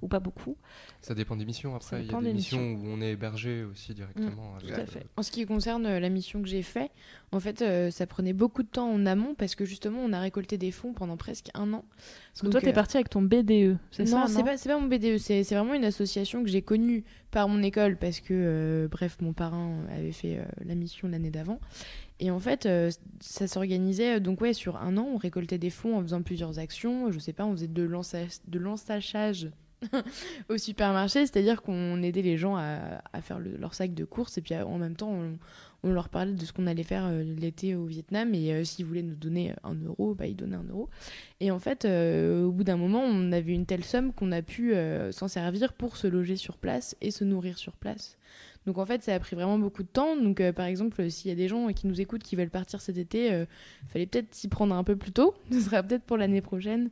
[0.02, 0.58] ou pas beaucoup.
[1.02, 1.72] Ça dépend des missions.
[1.80, 4.56] Ça Après, il y dépend a des des missions où on est hébergé aussi directement.
[4.56, 5.06] avec, tout à fait.
[5.18, 6.92] En ce qui concerne euh, la mission que j'ai faite,
[7.32, 10.20] en fait, euh, ça prenait beaucoup de temps en amont parce que justement, on a
[10.20, 11.86] récolté des fonds pendant presque un an.
[12.34, 14.56] Parce que Donc, toi, t'es euh, parti avec ton BDE, c'est ça non, c'est pas,
[14.56, 18.20] pas mon BDE, c'est c'est vraiment une association que j'ai connue par mon école parce
[18.20, 21.60] que, euh, bref, mon parrain avait fait euh, la mission l'année d'avant.
[22.20, 25.70] Et en fait, euh, ça s'organisait, euh, donc ouais, sur un an, on récoltait des
[25.70, 27.12] fonds en faisant plusieurs actions.
[27.12, 29.50] Je sais pas, on faisait de l'ensa- de l'ensachage
[30.50, 34.42] au supermarché, c'est-à-dire qu'on aidait les gens à, faire le- leur sac de courses et
[34.42, 35.12] puis euh, en même temps,
[35.84, 39.04] on, leur parlait de ce qu'on allait faire l'été au Vietnam et euh, s'ils voulaient
[39.04, 40.90] nous donner un euro, bah, ils donnaient un euro.
[41.40, 44.74] Et en fait, au bout d'un moment, on avait une telle somme qu'on a pu
[45.12, 48.18] s'en servir pour se loger sur place et se nourrir sur place.
[48.68, 50.16] Donc en fait, ça a pris vraiment beaucoup de temps.
[50.16, 52.82] Donc euh, par exemple, s'il y a des gens qui nous écoutent qui veulent partir
[52.82, 53.46] cet été, euh,
[53.88, 55.34] fallait peut-être s'y prendre un peu plus tôt.
[55.52, 56.90] Ce sera peut-être pour l'année prochaine.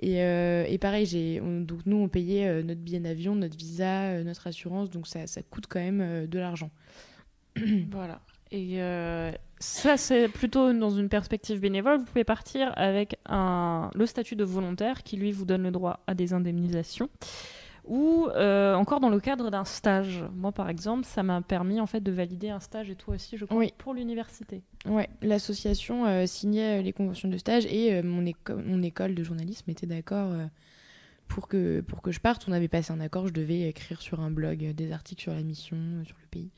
[0.00, 4.04] Et, euh, pareil, j'ai on- donc nous on payait euh, notre billet d'avion, notre visa,
[4.04, 6.70] euh, notre assurance, donc ça, ça coûte quand même euh, de l'argent.
[7.90, 8.20] Voilà.
[8.52, 11.98] Et euh, ça, c'est plutôt dans une perspective bénévole.
[11.98, 16.14] Vous pouvez partir avec le statut de volontaire qui, lui, vous donne le droit à
[16.14, 17.08] des indemnisations.
[17.86, 20.24] Ou euh, encore dans le cadre d'un stage.
[20.34, 23.36] Moi, par exemple, ça m'a permis en fait de valider un stage, et toi aussi,
[23.36, 23.72] je crois, Oui.
[23.78, 24.62] pour l'université.
[24.86, 29.14] Ouais, l'association euh, signait euh, les conventions de stage et euh, mon, éco- mon école
[29.14, 30.32] de journalisme était d'accord
[31.28, 32.46] pour, que, pour que je parte.
[32.48, 35.42] On avait passé un accord, je devais écrire sur un blog des articles sur la
[35.42, 36.50] mission, sur le pays.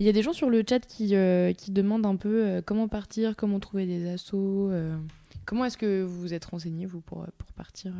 [0.00, 1.14] Il y a des gens sur le chat qui,
[1.56, 4.70] qui demandent un peu comment partir, comment trouver des assos.
[5.44, 7.92] comment est-ce que vous vous êtes renseigné, vous, pour, pour partir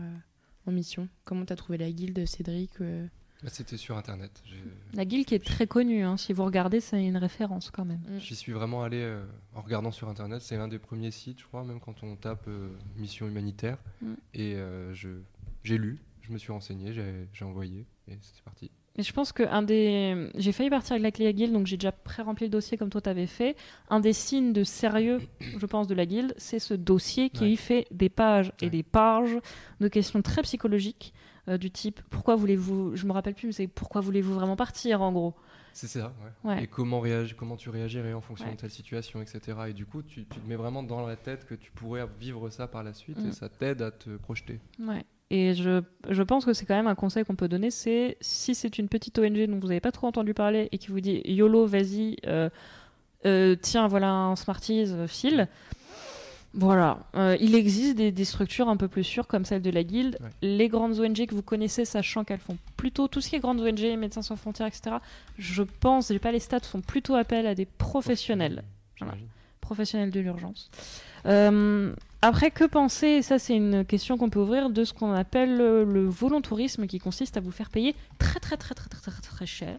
[0.67, 3.07] en mission Comment t'as trouvé la guilde, Cédric euh
[3.43, 4.43] bah, C'était sur internet.
[4.95, 6.17] La guilde qui est très connue, hein.
[6.17, 8.01] si vous regardez, c'est une référence quand même.
[8.19, 10.43] J'y suis vraiment allé euh, en regardant sur internet.
[10.43, 13.79] C'est l'un des premiers sites, je crois, même quand on tape euh, mission humanitaire.
[14.01, 14.13] Mm.
[14.35, 15.21] Et euh, je-
[15.65, 18.71] j'ai lu, je me suis renseigné, j'ai j'ai envoyé et c'est parti.
[18.97, 20.29] Et je pense que un des.
[20.35, 22.91] J'ai failli partir avec la clé à guilde, donc j'ai déjà pré-rempli le dossier comme
[22.91, 23.57] toi t'avais fait.
[23.89, 27.57] Un des signes de sérieux, je pense, de la guilde, c'est ce dossier qui Ouais.
[27.57, 28.71] fait des pages et Ouais.
[28.71, 29.37] des pages
[29.81, 31.15] de questions très psychologiques,
[31.49, 32.95] euh, du type pourquoi voulez-vous.
[32.95, 35.35] Je me rappelle plus, mais c'est pourquoi voulez-vous vraiment partir en gros?
[35.75, 36.13] C'est ça,
[36.45, 36.51] ouais.
[36.51, 36.65] Ouais.
[36.65, 39.57] Et comment, réagir, comment tu réagirais en fonction de telle situation, etc.
[39.69, 42.51] Et du coup, tu, tu te mets vraiment dans la tête que tu pourrais vivre
[42.51, 43.29] ça par la suite Mm.
[43.29, 44.61] et ça t'aide à te projeter.
[44.79, 45.03] Ouais.
[45.31, 48.55] Et je, je pense que c'est quand même un conseil qu'on peut donner, c'est si
[48.55, 51.23] c'est une petite ONG dont vous n'avez pas trop entendu parler et qui vous dit
[51.25, 52.51] YOLO, vas-y, euh,
[53.25, 55.49] euh, tiens, voilà un Smarties, euh, file.
[56.55, 59.83] Voilà, Euh, il existe des, des structures un peu plus sûres comme celle de la
[59.85, 60.19] Guilde.
[60.21, 60.29] Ouais.
[60.43, 63.61] Les grandes ONG que vous connaissez, sachant qu'elles font plutôt tout ce qui est grandes
[63.61, 64.97] ONG, Médecins sans frontières, etc.
[65.39, 68.65] Je pense, j'ai pas les stats, font plutôt appel à des professionnels,
[68.97, 69.29] j'imagine.
[69.63, 70.71] professionnels de l'urgence.
[71.25, 75.13] Euh, après, que penser, et ça c'est une question qu'on peut ouvrir, de ce qu'on
[75.13, 79.21] appelle le, volontourisme qui consiste à vous faire payer très très très très très très,
[79.21, 79.79] très, cher,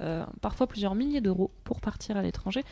[0.00, 2.64] euh, parfois plusieurs milliers d'euros pour partir à l'étranger.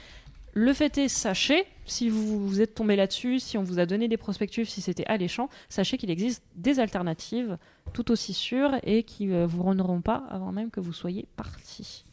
[0.55, 4.09] Le fait est, sachez, si vous, vous êtes tombé là-dessus, si on vous a donné
[4.09, 7.59] des prospectus, si c'était alléchant, sachez qu'il existe des alternatives
[7.93, 12.07] tout aussi sûres et qui ne vous rendront pas avant même que vous soyez parti.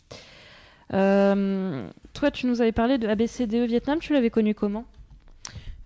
[0.93, 4.86] Euh, toi, tu nous avais parlé de ABCDE Vietnam, tu l'avais connu comment?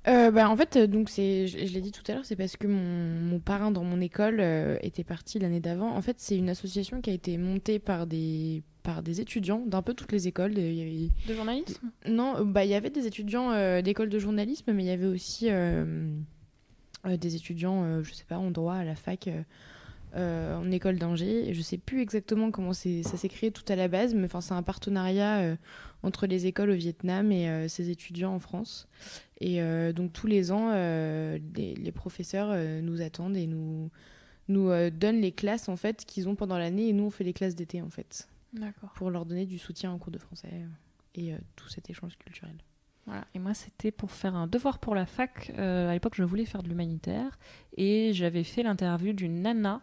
[0.07, 2.35] Euh, bah, en fait, euh, donc c'est, je, je l'ai dit tout à l'heure, c'est
[2.37, 5.89] parce que mon, mon parrain dans mon école euh, était parti l'année d'avant.
[5.95, 9.81] En fait, c'est une association qui a été montée par des, par des étudiants d'un
[9.81, 10.57] peu toutes les écoles.
[10.57, 14.07] Il y avait- De journalisme Non, euh, bah il y avait des étudiants euh, d'école
[14.09, 15.49] de journalisme, mais il y avait aussi
[17.05, 19.29] des étudiants, je sais pas, en droit à la fac,
[20.15, 21.53] euh, en école d'ingé.
[21.53, 24.53] Je sais plus exactement comment ça s'est créé tout à la base, mais enfin c'est
[24.53, 25.55] un partenariat euh,
[26.01, 28.87] entre les écoles au Vietnam et euh, ces étudiants en France.
[29.39, 29.61] Et
[29.93, 33.91] donc tous les ans, les, les professeurs nous attendent et nous
[34.47, 37.33] nous donnent les classes en fait qu'ils ont pendant l'année et nous on fait les
[37.33, 38.27] classes d'été en fait
[38.95, 40.49] pour leur donner du soutien en cours de français
[41.13, 42.55] et tout cet échange culturel.
[43.33, 45.51] Et moi, c'était pour faire un devoir pour la fac.
[45.57, 47.37] Euh, à l'époque, je voulais faire de l'humanitaire.
[47.77, 49.81] Et j'avais fait l'interview d'une nana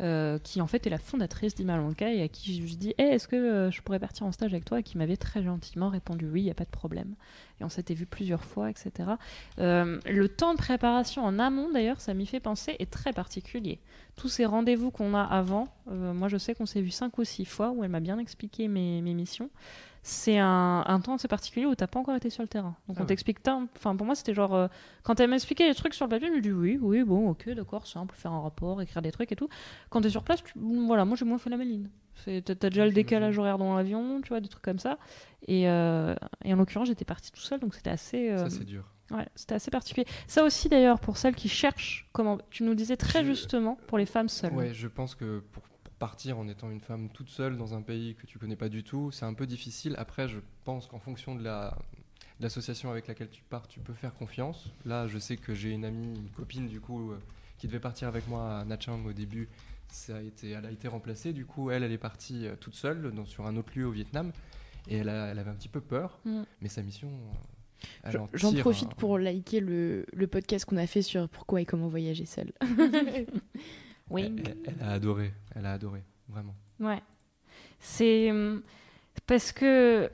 [0.00, 3.02] euh, qui, en fait, est la fondatrice d'Imalanka et à qui je ai dit Eh,
[3.04, 4.80] Est-ce que euh, je pourrais partir en stage avec toi?
[4.80, 7.14] Et qui m'avait très gentiment répondu Oui, il n'y a pas de problème.
[7.60, 9.10] Et on s'était vu plusieurs fois, etc.
[9.56, 13.80] Le temps de préparation en amont, d'ailleurs, ça m'y fait penser, est très particulier.
[14.16, 17.46] Tous ces rendez-vous qu'on a avant, moi, je sais qu'on s'est vu cinq ou six
[17.46, 19.48] fois où elle m'a bien expliqué mes missions
[20.08, 22.74] c'est un, un temps assez particulier où t'as pas encore été sur le terrain.
[22.86, 23.06] Donc Ah on ouais.
[23.06, 23.66] t'explique tant.
[23.76, 24.68] Enfin pour moi c'était genre euh,
[25.02, 27.48] quand elle m'expliquait les trucs sur le papier, je me dis oui, oui, bon, ok,
[27.50, 29.48] d'accord, simple, faire un rapport, écrire des trucs et tout.
[29.90, 31.90] Quand t'es sur place, tu- voilà, moi j'ai moins fait la maline.
[32.24, 34.98] T'as déjà le décalage horaire dans l'avion, tu vois, des trucs comme ça.
[35.46, 38.30] Et, euh, et en l'occurrence j'étais partie tout seul, donc c'était assez.
[38.30, 38.84] euh, Ça, c'est dur.
[39.10, 40.06] Ouais, c'était assez particulier.
[40.26, 42.38] Ça aussi d'ailleurs pour celles qui cherchent comment.
[42.50, 44.52] Tu nous disais très Je- justement pour les femmes seules.
[44.54, 45.62] Ouais, je pense que pour
[45.98, 48.84] partir en étant une femme toute seule dans un pays que tu connais pas du
[48.84, 49.94] tout, c'est un peu difficile.
[49.98, 51.76] Après, je pense qu'en fonction de la
[52.38, 54.70] de l'association avec laquelle tu pars, tu peux faire confiance.
[54.86, 57.18] Là, je sais que j'ai une amie, une copine du coup, euh,
[57.58, 59.48] qui devait partir avec moi à Nha Trang au début.
[59.88, 61.32] Ça a été, elle a été remplacée.
[61.32, 63.90] Du coup, elle, elle est partie euh, toute seule dans- sur un autre lieu au
[63.90, 64.30] Vietnam.
[64.86, 66.42] Et elle, a- elle avait un petit peu peur, Mm.
[66.60, 67.08] mais sa mission.
[68.06, 71.64] euh, J'en profite un- pour liker le, le podcast qu'on a fait sur pourquoi et
[71.66, 72.52] comment voyager seul.
[74.10, 74.32] Oui.
[74.38, 76.54] Elle, elle- elle a adoré, elle a adoré, vraiment.
[76.80, 77.02] Ouais.
[77.80, 78.62] C'est hum,
[79.26, 80.10] parce que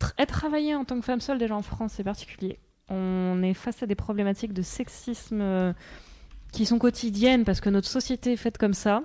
[0.00, 2.58] tr- être travaillé en tant que femme seule déjà en France, c'est particulier.
[2.88, 5.72] On est face à des problématiques de sexisme euh,
[6.52, 9.02] qui sont quotidiennes parce que notre société est faite comme ça.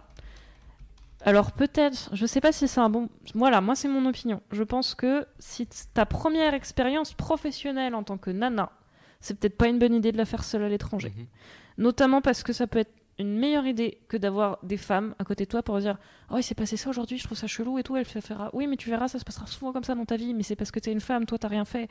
[1.24, 3.10] Alors peut-être, je sais pas si c'est un bon.
[3.36, 4.41] Voilà, moi c'est mon opinion.
[4.52, 8.72] Je pense que si ta première expérience professionnelle en tant que nana,
[9.20, 11.13] c'est peut-être pas une bonne idée de la faire seule à l'étranger.
[11.15, 11.26] Mhm.
[11.78, 15.46] Notamment parce que ça peut être une meilleure idée que d'avoir des femmes à côté
[15.46, 15.98] de toi pour dire
[16.30, 17.96] Oh, il s'est passé ça aujourd'hui, je trouve ça chelou et tout.
[17.96, 20.34] Elle fera Oui, mais tu verras, ça se passera souvent comme ça dans ta vie,
[20.34, 21.90] mais c'est parce que t'es une femme, toi t'as rien fait.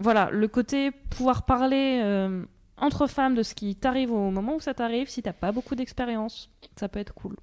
[0.00, 2.44] Voilà, le côté pouvoir parler euh,
[2.76, 5.74] entre femmes de ce qui t'arrive au moment où ça t'arrive, si t'as pas beaucoup
[5.74, 7.36] d'expérience, ça peut être cool.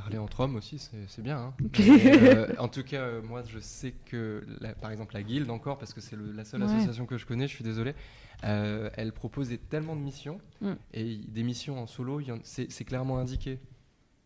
[0.00, 1.38] Parler entre hommes aussi, c'est bien.
[1.38, 1.54] hein.
[1.80, 5.76] Euh, en tout cas, euh, moi, je sais que, la- par exemple, la Guilde, encore,
[5.78, 6.68] parce que c'est la seule Ouais.
[6.72, 7.94] association que je connais, je suis désolé,
[8.44, 10.72] euh, elle propose des- tellement de missions, Mm.
[10.94, 13.58] et des missions en solo, c'est clairement indiqué.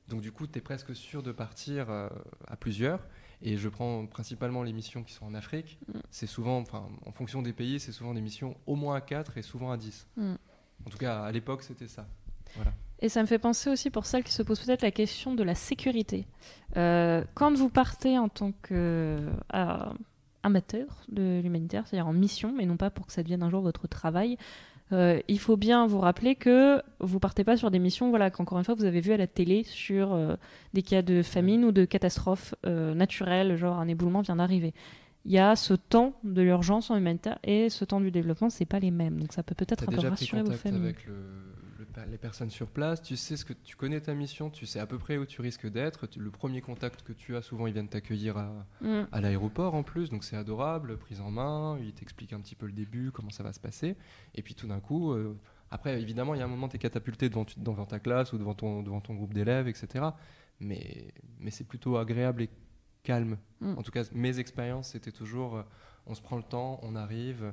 [0.08, 3.00] Donc, du coup, tu es presque sûr de partir à plusieurs.
[3.42, 5.78] Et je prends principalement les missions qui sont en Afrique.
[5.88, 5.98] Mm.
[6.10, 9.36] C'est souvent, enfin, en fonction des pays, c'est souvent des missions au moins à 4
[9.38, 10.06] et souvent à 10.
[10.16, 10.34] Mm.
[10.86, 12.06] En tout cas, à l'époque, c'était ça.
[12.54, 12.72] Voilà.
[13.04, 15.42] Et ça me fait penser aussi pour celles qui se posent peut-être la question de
[15.42, 16.26] la sécurité.
[16.78, 19.26] Euh, quand vous partez en tant qu'amateur
[21.10, 23.86] de l'humanitaire, c'est-à-dire en mission, mais non pas pour que ça devienne un jour votre
[23.88, 24.38] travail,
[24.92, 28.56] euh, il faut bien vous rappeler que vous partez pas sur des missions, voilà, qu'encore
[28.56, 30.36] une fois vous avez vu à la télé sur euh,
[30.72, 34.72] des cas de famine ou de catastrophes euh, naturelles, genre un éboulement vient d'arriver.
[35.26, 38.64] Il y a ce temps de l'urgence en humanitaire et ce temps du développement, c'est
[38.64, 39.20] pas les mêmes.
[39.20, 40.80] Donc ça peut peut-être un peu rassurer vos familles.
[40.80, 41.14] avec le,
[42.10, 44.86] les personnes sur place, tu sais ce que tu connais ta mission, tu sais à
[44.86, 46.06] peu près où tu risques d'être.
[46.16, 49.02] Le premier contact que tu as, souvent, ils viennent t'accueillir à, Mm.
[49.12, 52.66] à l'aéroport en plus, donc c'est adorable, prise en main, ils t'expliquent un petit peu
[52.66, 53.96] le début, comment ça va se passer.
[54.34, 55.38] Et puis tout d'un coup, euh,
[55.70, 57.44] après évidemment, il y a un moment, tu es catapulté devant,
[57.86, 60.06] ta classe ou devant ton, devant ton groupe d'élèves, etc.
[60.60, 62.50] Mais, mais c'est plutôt agréable et
[63.02, 63.38] calme.
[63.60, 63.78] Mm.
[63.78, 65.62] En tout cas, mes expériences, c'était toujours, euh,
[66.06, 67.52] on se prend le temps, on arrive,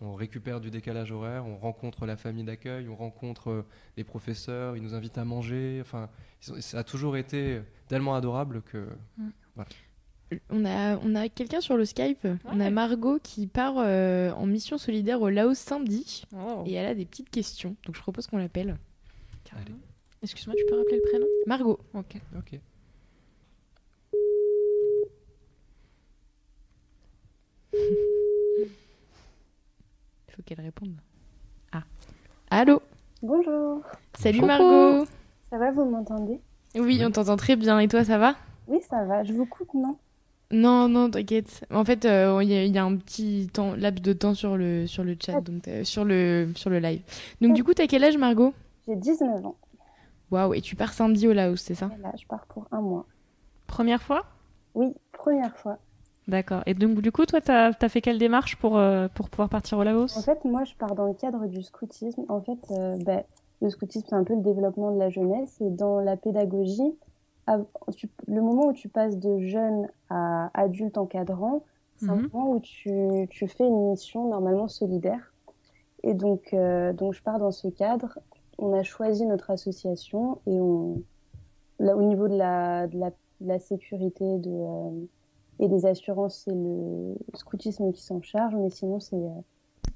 [0.00, 4.76] on récupère du décalage horaire, on rencontre la famille d'accueil, on rencontre euh, les professeurs,
[4.76, 5.78] ils nous invitent à manger.
[5.80, 6.08] Enfin,
[6.40, 8.88] ça a toujours été tellement adorable que.
[10.48, 12.26] On a, on a quelqu'un sur le Skype.
[12.44, 12.70] On a.
[12.70, 16.24] Margot qui part euh, en mission solidaire au Laos samedi.
[16.34, 17.76] Oh, Et elle a des petites questions.
[17.84, 18.78] Donc je propose qu'on l'appelle.
[20.22, 21.26] Excuse-moi, tu peux rappeler le prénom?
[21.46, 21.80] Margot.
[21.94, 22.16] Ok.
[22.38, 22.60] Ok.
[30.40, 30.94] Faut qu'elle réponde.
[31.72, 31.82] Ah.
[32.50, 32.80] Allô
[33.22, 33.82] Bonjour,
[34.18, 34.46] Salut Coucou.
[34.46, 35.06] Margot
[35.50, 36.40] ça va, vous m'entendez?
[36.76, 37.78] Oui, on t'entend très bien.
[37.80, 38.36] Et toi, ça va?
[38.68, 39.96] Oui, ça va, je vous coupe, non?
[40.52, 41.64] Non, non, t'inquiète.
[41.72, 44.34] En fait, euh, il y, a- il y a un petit temps, laps de temps
[44.34, 45.40] sur le, sur le chat, Ah.
[45.40, 47.02] donc, euh, sur, le, sur le live.
[47.40, 48.54] Donc, du coup, t'as quel âge, Margot?
[48.86, 49.56] J'ai 19 ans,
[50.30, 51.90] Waouh, et tu pars samedi au Laos, c'est ça?
[51.98, 53.04] Et là, je pars pour un mois.
[53.66, 54.24] Première fois?
[54.74, 55.78] Oui, première fois.
[56.30, 56.62] D'accord.
[56.66, 59.78] Et donc, du coup, toi, t'as as fait quelle démarche pour, euh, pour pouvoir partir
[59.78, 60.16] au Laos?
[60.16, 62.24] En fait, moi, je pars dans le cadre du scoutisme.
[62.28, 63.24] En fait, euh, ben,
[63.60, 65.60] le scoutisme, c'est un peu le développement de la jeunesse.
[65.60, 66.96] Et dans la pédagogie,
[67.48, 67.58] à-
[67.96, 71.64] tu- le moment où tu passes de jeune à adulte encadrant,
[71.96, 72.28] c'est un Mhm.
[72.32, 75.34] moment où tu, tu fais une mission normalement solidaire.
[76.04, 78.20] Et donc, euh, donc, je pars dans ce cadre.
[78.58, 81.02] On a choisi notre association et on,
[81.80, 85.08] là, au niveau de la, de la, de la sécurité de,
[85.60, 89.28] et des assurances, c'est le scoutisme qui s'en charge, mais sinon, c'est euh,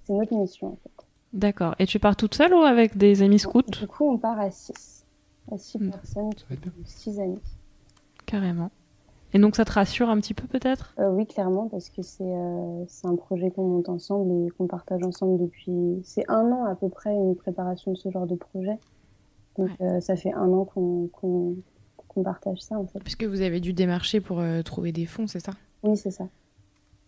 [0.05, 0.69] c'est notre mission.
[0.69, 1.07] En fait.
[1.33, 1.75] D'accord.
[1.79, 4.51] Et tu pars toute seule ou avec des amis scouts Du coup, on part à
[4.51, 5.05] 6.
[5.51, 5.91] À 6 Mm.
[5.91, 6.73] personnes, Ça va être bien.
[6.85, 7.41] 6 amis.
[8.27, 8.71] Carrément.
[9.33, 10.95] Et donc, ça te rassure un petit peu, peut-être?
[11.01, 14.67] Euh, oui, clairement, parce que c'est euh, c'est un projet qu'on monte ensemble et qu'on
[14.69, 16.01] partage ensemble depuis.
[16.05, 18.79] C'est un an à peu près une préparation de ce genre de projet.
[19.59, 21.57] Donc, euh, ça fait un an qu'on qu'on
[22.15, 22.99] qu'on partage ça, en fait.
[23.01, 25.53] Parce que vous avez dû démarcher pour euh, trouver des fonds, c'est ça?
[25.83, 26.25] Oui, c'est ça.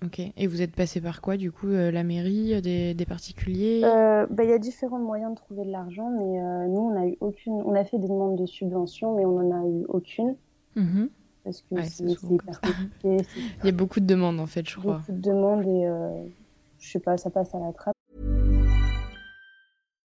[0.05, 0.21] Ok.
[0.37, 3.81] Et vous êtes passé par quoi, du coup euh, La mairie, euh, des, des particuliers?
[3.83, 7.17] Bah, Il y a différents moyens de trouver de l'argent, mais nous, on a eu
[7.21, 7.55] aucune.
[7.65, 10.37] On a fait des demandes de subventions, mais on n'en a eu aucune.
[10.75, 11.09] Mhm.
[11.45, 13.17] Parce que Ouais, c'est hyper compliqué,
[13.63, 14.99] Il y a beaucoup de demandes, en fait, je crois.
[14.99, 16.31] beaucoup de demandes et
[16.79, 17.96] je sais pas, ça passe à la trappe.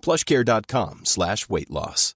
[0.00, 2.14] plushcare.com slash weight loss.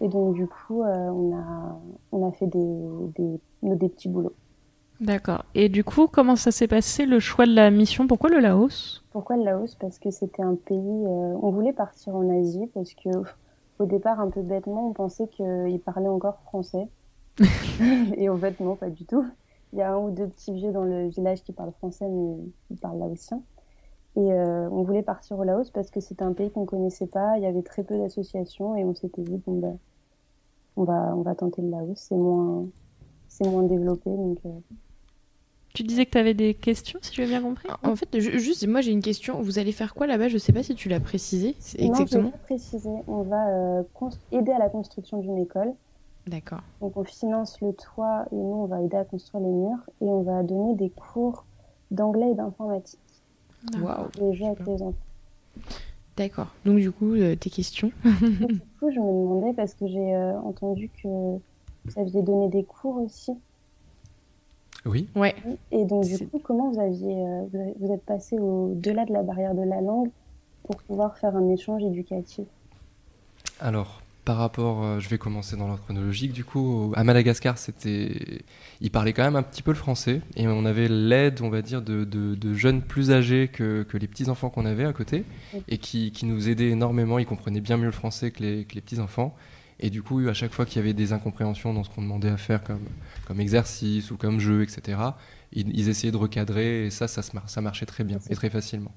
[0.00, 1.80] Et donc, du coup, euh, on, a,
[2.12, 2.76] on a fait des,
[3.16, 3.40] des,
[3.76, 4.34] des petits boulots.
[5.00, 5.44] D'accord.
[5.56, 8.06] Et du coup, comment ça s'est passé le choix de la mission?
[8.06, 9.02] Pourquoi le Laos?
[9.10, 9.74] Pourquoi le Laos?
[9.74, 10.76] Parce que c'était un pays.
[10.76, 13.08] euh, on voulait partir en Asie parce que,
[13.80, 16.86] au départ, un peu bêtement, on pensait qu'ils parlaient encore français.
[18.16, 19.26] Et en fait, non, pas du tout.
[19.72, 22.36] Il y a un ou deux petits vieux dans le village qui parlent français, mais
[22.70, 23.40] ils parlent laotien.
[24.18, 27.36] Et euh, on voulait partir au Laos parce que c'était un pays qu'on connaissait pas.
[27.38, 29.78] Il y avait très peu d'associations et on s'était dit bon ben,
[30.76, 31.94] on va on va tenter le Laos.
[31.94, 32.64] C'est moins
[33.28, 34.38] c'est moins développé donc.
[34.44, 34.50] euh,
[35.74, 37.68] Tu disais que tu avais des questions, si j'ai bien compris?
[37.84, 39.40] En fait, ju- juste, moi j'ai une question.
[39.40, 40.26] Vous allez faire quoi là-bas?
[40.28, 41.48] Je sais pas si tu l'as précisé.
[41.48, 42.24] Non, je exactement.
[42.24, 42.90] vais pas préciser.
[43.06, 43.82] On va euh,
[44.32, 45.72] aider à la construction d'une école.
[46.26, 46.62] D'accord.
[46.80, 50.06] Donc on finance le toit et nous on va aider à construire les murs et
[50.06, 51.44] on va donner des cours
[51.92, 52.98] d'anglais et d'informatique.
[53.80, 54.08] Waouh.
[54.20, 54.94] Les jeux avec les enfants.
[56.16, 56.48] D'accord.
[56.64, 57.92] Donc du coup, euh, tes questions.
[58.04, 58.10] Du
[58.80, 61.40] coup, je me demandais parce que j'ai euh, entendu que vous
[61.96, 63.32] aviez donné des cours aussi.
[64.84, 65.08] Oui.
[65.14, 65.34] Ouais.
[65.70, 69.54] Et donc, du coup, comment vous aviez, euh, vous êtes passé au-delà de la barrière
[69.54, 70.10] de la langue
[70.64, 72.46] pour pouvoir faire un échange éducatif?
[73.60, 76.32] Alors, par rapport, euh, je vais commencer dans l'ordre chronologique.
[76.34, 78.42] Du coup, à Madagascar, c'était,
[78.82, 81.62] ils parlaient quand même un petit peu le français et on avait l'aide, on va
[81.62, 84.92] dire, de, de- de jeunes plus âgés que, que les petits enfants qu'on avait à
[84.92, 85.24] côté
[85.68, 87.18] et qui, qui nous aidaient énormément.
[87.18, 89.34] Ils comprenaient bien mieux le français que les, que les petits enfants.
[89.80, 92.28] Et du coup, à chaque fois qu'il y avait des incompréhensions dans ce qu'on demandait
[92.28, 92.84] à faire comme,
[93.26, 94.98] comme exercice ou comme jeu, etc.,
[95.54, 98.92] ils, ils essayaient de recadrer et ça, ça, ça marchait très bien et très facilement.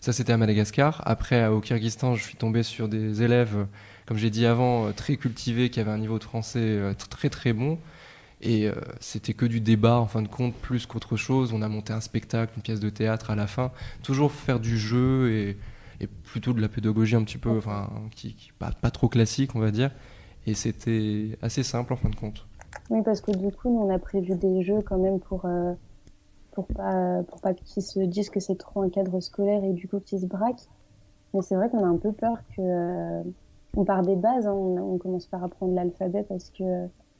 [0.00, 1.02] Ça, c'était à Madagascar.
[1.06, 3.64] Après, au Kyrgyzstan, je suis tombé sur des élèves, euh,
[4.06, 7.28] comme j'ai dit avant, euh, très cultivés, qui avaient un niveau de français euh, très
[7.28, 7.78] très bon.
[8.40, 8.70] Et
[9.00, 11.52] c'était que du débat, en fin de compte, plus qu'autre chose.
[11.52, 13.72] On a monté un spectacle, une pièce de théâtre à la fin.
[14.04, 15.56] Toujours faire du jeu
[16.00, 19.58] et, plutôt de la pédagogie un petit peu, enfin, qui, qui- pas, trop classique, on
[19.58, 19.90] va dire.
[20.46, 22.46] Et c'était assez simple, en fin de compte.
[22.90, 25.44] Oui, parce que du coup, on a prévu des jeux quand même pour,
[26.52, 29.88] pour pas pour pas qu'ils se disent que c'est trop un cadre scolaire et du
[29.88, 30.68] coup qu'ils se braquent.
[31.34, 33.22] Mais c'est vrai qu'on a un peu peur que euh,
[33.76, 36.64] on part des bases, hein, on, on, commence par apprendre l'alphabet parce que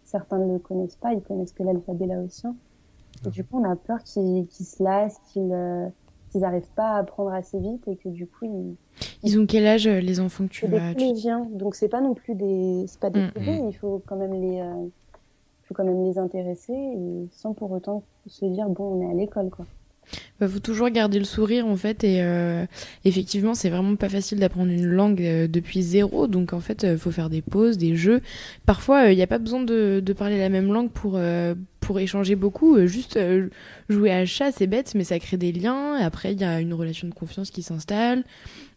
[0.05, 2.57] certains ne le connaissent pas, ils connaissent que l'alphabet laotien.
[3.27, 5.87] Et du coup, on a peur qu'ils qu se lassent, qu'ils euh,
[6.31, 8.77] qu'ils n'arrivent pas à apprendre assez vite et que du coup ils.
[9.23, 12.15] Ils ont quel âge les enfants que tu vas Des collégiens, donc c'est pas non
[12.15, 13.31] plus des, c'est pas des mmh.
[13.35, 14.87] bébés, il faut quand même les, euh,
[15.69, 16.75] faut quand même les intéresser
[17.31, 19.67] sans pour autant se dire bon on est à l'école quoi.
[20.41, 22.65] Bah, faut toujours garder le sourire en fait et euh,
[23.05, 26.97] effectivement c'est vraiment pas facile d'apprendre une langue euh, depuis zéro donc en fait euh,
[26.97, 28.23] faut faire des pauses, des jeux.
[28.65, 31.19] Parfois il n'y a pas besoin de, de, parler la même langue pour
[31.81, 32.87] pour échanger beaucoup.
[32.87, 33.19] juste
[33.89, 36.73] jouer à chat c'est bête mais ça crée des liens après il y a une
[36.73, 38.25] relation de confiance qui s'installe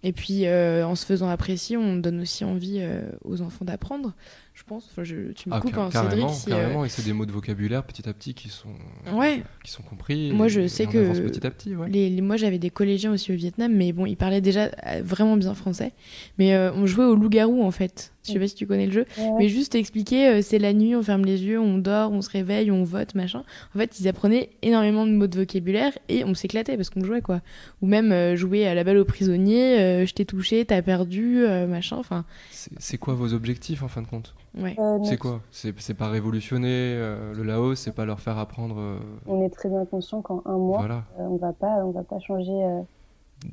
[0.04, 2.82] et puis en se faisant apprécier on donne aussi envie
[3.24, 4.14] aux enfants d'apprendre
[4.54, 4.88] je pense.
[4.92, 6.36] Enfin, je, tu me ah, coupes, hein, carrément, Cédric.
[6.36, 6.86] Si, carrément.
[6.86, 8.70] Et c'est des mots de vocabulaire petit à petit qui sont,
[9.14, 9.44] ouais.
[9.64, 10.32] qui sont compris.
[10.34, 11.76] Moi, et, je sais que avance petit à petit.
[11.76, 11.90] Ouais.
[11.90, 15.02] les, les, moi, j'avais des collégiens aussi au Vietnam, mais bon, ils parlaient déjà euh,
[15.04, 15.94] vraiment bien français.
[16.38, 18.12] Mais euh, on jouait au loup-garou en fait.
[18.24, 19.32] Je sais pas si tu connais le jeu, Ouais.
[19.40, 22.30] mais juste expliquer, euh, c'est la nuit, on ferme les yeux, on dort, on se
[22.30, 23.44] réveille, on vote, machin.
[23.76, 27.22] En fait, ils apprenaient énormément de mots de vocabulaire et on s'éclatait parce qu'on jouait
[27.22, 27.42] quoi.
[27.82, 31.44] Ou même euh, jouer à la balle au prisonnier, euh, je t'ai touché, t'as perdu,
[31.46, 31.98] euh, machin.
[31.98, 34.34] Enfin, C'est quoi vos objectifs en fin de compte?
[34.58, 34.76] Ouais.
[34.80, 35.42] Euh, C'est quoi?
[35.52, 38.76] C'est pas révolutionner euh, le Laos, c'est pas leur faire apprendre.
[38.80, 41.06] euh, on est très bien conscient qu'en un mois, voilà.
[41.20, 42.52] euh, on va pas, on va pas changer.
[42.52, 42.82] euh,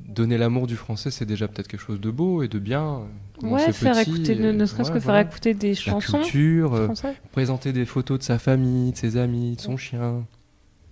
[0.07, 3.01] Donner l'amour du français, c'est déjà peut-être quelque chose de beau et de bien.
[3.41, 5.27] Ouais, faire petit écouter, et- ne, ne serait-ce ouais, que faire voilà.
[5.27, 6.89] écouter des La chansons culture, euh,
[7.31, 10.25] présenter des photos de sa famille, de ses amis, de son chien.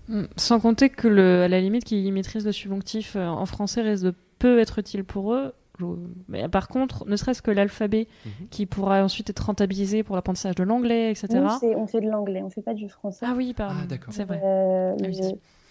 [0.10, 0.24] Mm.
[0.38, 4.14] Sans compter que, le, à la limite, qu'ils maîtrisent le subjonctif en français risque de
[4.40, 5.54] peu être utile pour eux.
[6.28, 8.48] Mais par contre, ne serait-ce que l'alphabet Mhm.
[8.50, 11.28] qui pourra ensuite être rentabilisé pour l'apprentissage de l'anglais, etc.
[11.76, 13.26] On fait de l'anglais, on fait pas du français.
[13.30, 13.76] Ah oui, pardon.
[13.84, 14.12] Ah, d'accord.
[14.12, 14.42] C'est vrai.
[14.44, 15.20] Euh, Ah oui.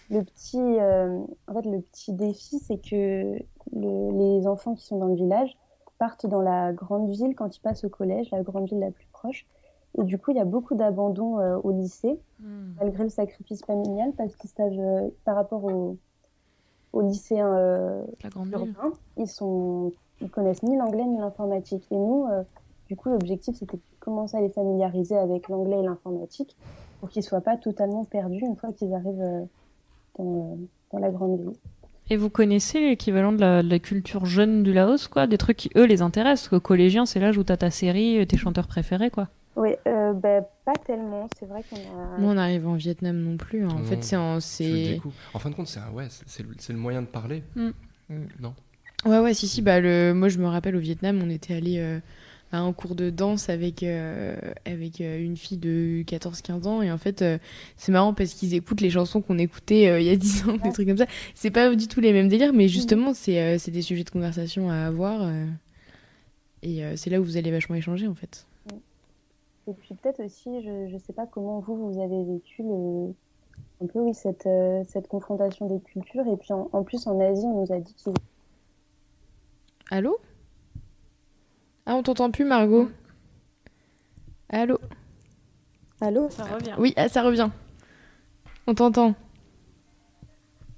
[0.09, 3.37] le, le petit, euh, en fait, le petit défi, c'est que
[3.73, 5.57] le- les enfants qui sont dans le village
[5.99, 9.07] partent dans la grande ville quand ils passent au collège, la grande ville la plus
[9.11, 9.45] proche.
[9.99, 12.75] Et du coup, il y a beaucoup d'abandon euh, au lycée, Mm.
[12.79, 15.97] malgré le sacrifice familial, parce qu'ils savent, euh, par rapport aux,
[16.97, 21.85] aux lycéens euh, urbains, ils sont, ils connaissent ni l'anglais ni l'informatique.
[21.91, 22.41] Et nous, euh,
[22.87, 26.55] du coup, l'objectif, c'était de commencer à les familiariser avec l'anglais et l'informatique
[26.99, 29.43] pour qu'ils soient pas totalement perdus une fois qu'ils arrivent euh,
[30.17, 30.55] dans, euh,
[30.91, 31.53] dans la grande ville.
[32.09, 35.27] Et vous connaissez l'équivalent de la, de la culture jeune du Laos, quoi?
[35.27, 36.49] Des trucs qui, eux, les intéressent.
[36.49, 39.27] Parce que collégien, c'est l'âge où t'as ta série, tes chanteurs préférés, quoi.
[39.57, 41.27] Oui, euh, ben, pas tellement.
[41.39, 42.19] C'est vrai qu'on a.
[42.19, 43.65] Nous, on arrive en Vietnam non plus.
[43.65, 43.69] hein.
[43.71, 44.37] En Non, fait, c'est en-.
[45.33, 47.41] En fin de compte, c'est un- ouais, c'est- c'est le, c'est le moyen de parler.
[47.55, 47.69] Mm.
[48.39, 48.53] Non
[49.05, 49.61] Ouais, ouais, si, si.
[49.61, 50.13] Bah, le...
[50.13, 51.99] Moi, je me rappelle au Vietnam, on était allé euh,
[52.51, 54.35] à un cours de danse avec, euh,
[54.65, 56.81] avec euh, une fille de 14-15 ans.
[56.81, 57.37] Et en fait, euh,
[57.77, 60.57] c'est marrant parce qu'ils écoutent les chansons qu'on écoutait euh, il y a 10 ans,
[60.57, 61.05] des trucs comme ça.
[61.35, 64.09] C'est pas du tout les mêmes délires, mais justement, c'est euh, c'est des sujets de
[64.11, 65.23] conversation à avoir.
[65.23, 65.45] euh,
[66.63, 68.46] et euh, c'est là où vous allez vachement échanger, en fait.
[69.67, 73.13] Et puis peut-être aussi, je ne sais pas comment vous, vous avez vécu le...
[73.81, 76.25] un peu oui, cette, euh, cette confrontation des cultures.
[76.27, 78.13] Et puis en, en plus, en Asie, on nous a dit qu'ils
[79.89, 80.17] Allô?
[81.85, 82.89] Ah, on t'entend plus, Margot
[84.49, 84.77] Allô?
[85.99, 86.29] Allô?
[86.29, 86.75] Ça revient.
[86.77, 87.49] Oui, ah, ça revient.
[88.67, 89.15] On t'entend.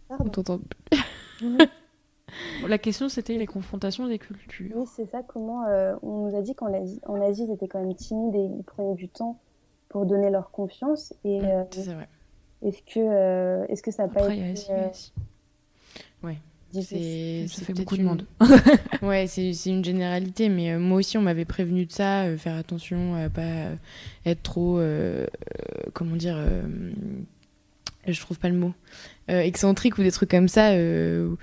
[0.09, 0.59] On t'entend.
[2.67, 4.71] La question, c'était les confrontations des cultures.
[4.75, 5.21] Oui, c'est ça.
[5.27, 8.35] Comment euh, on nous a dit qu'en Asie, en Asie, ils étaient quand même timides
[8.35, 9.39] et ils prenaient du temps
[9.89, 11.13] pour donner leur confiance.
[11.23, 12.07] Et euh, C'est vrai.
[12.61, 15.13] est-ce que euh, est-ce que ça n'a pas y a été Asie, euh, Asie.
[16.71, 18.25] difficile C'est Ça fait beaucoup de une- monde.
[19.01, 22.37] Ouais, c'est c'est une généralité, mais euh, moi aussi on m'avait prévenu de ça, euh,
[22.37, 23.75] faire attention à pas euh,
[24.25, 26.61] être trop, euh, euh, comment dire, euh,
[28.07, 28.73] je trouve pas le mot,
[29.31, 30.71] euh, excentrique ou des trucs comme ça.
[30.73, 31.37] euh, où-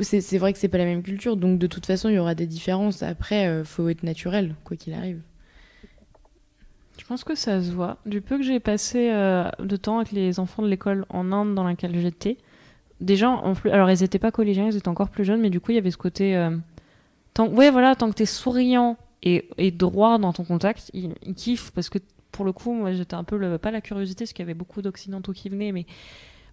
[0.00, 2.34] c'est vrai que c'est pas la même culture, donc de toute façon il y aura
[2.34, 3.02] des différences.
[3.02, 5.20] Après, euh, faut être naturel, quoi qu'il arrive.
[6.98, 7.96] Je pense que ça se voit.
[8.06, 11.54] Du peu que j'ai passé euh, de temps avec les enfants de l'école en Inde
[11.54, 12.36] dans laquelle j'étais,
[13.00, 15.60] déjà, en plus, alors ils étaient pas collégiens, ils étaient encore plus jeunes, mais du
[15.60, 16.56] coup il y avait ce côté, euh,
[17.34, 21.72] tant, ouais voilà, tant que t'es souriant et, droit dans ton contact, ils, ils kiffent
[21.72, 21.98] parce que
[22.30, 24.54] pour le coup, moi j'étais un peu le, pas la curiosité, parce qu'il y avait
[24.54, 25.86] beaucoup d'occidentaux qui venaient, mais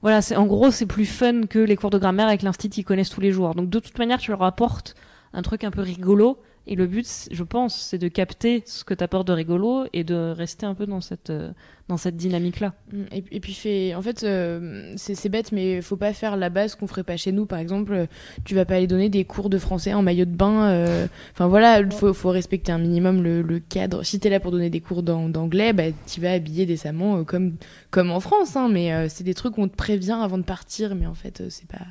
[0.02, 2.86] voilà, c'est en gros c'est plus fun que les cours de grammaire avec l'instit qu'ils
[2.86, 3.56] connaissent tous les jours.
[3.56, 4.96] Donc de toute manière, tu leur apportes
[5.34, 8.94] un truc un peu rigolo Et le but, je pense, c'est de capter ce que
[8.94, 11.52] tu apportes de rigolo et de rester un peu dans cette, euh,
[11.88, 12.74] dans cette dynamique-là.
[12.92, 13.04] Mm.
[13.32, 16.86] Et, puis, fait, en fait, euh, c'est bête, mais faut pas faire la base qu'on
[16.86, 17.46] ferait pas chez nous.
[17.46, 18.08] Par exemple,
[18.44, 20.70] tu vas pas aller donner des cours de français en maillot de bain.
[20.70, 24.04] Euh, enfin voilà, il faut, faut, respecter un minimum le, cadre.
[24.04, 27.56] Si tu es là pour donner des cours d'anglais, bah, tu vas habiller décemment comme,
[27.92, 28.58] comme en France.
[28.58, 31.68] Hein, mais c'est des trucs qu'on te prévient avant de partir, mais en fait, c'est
[31.68, 31.86] pas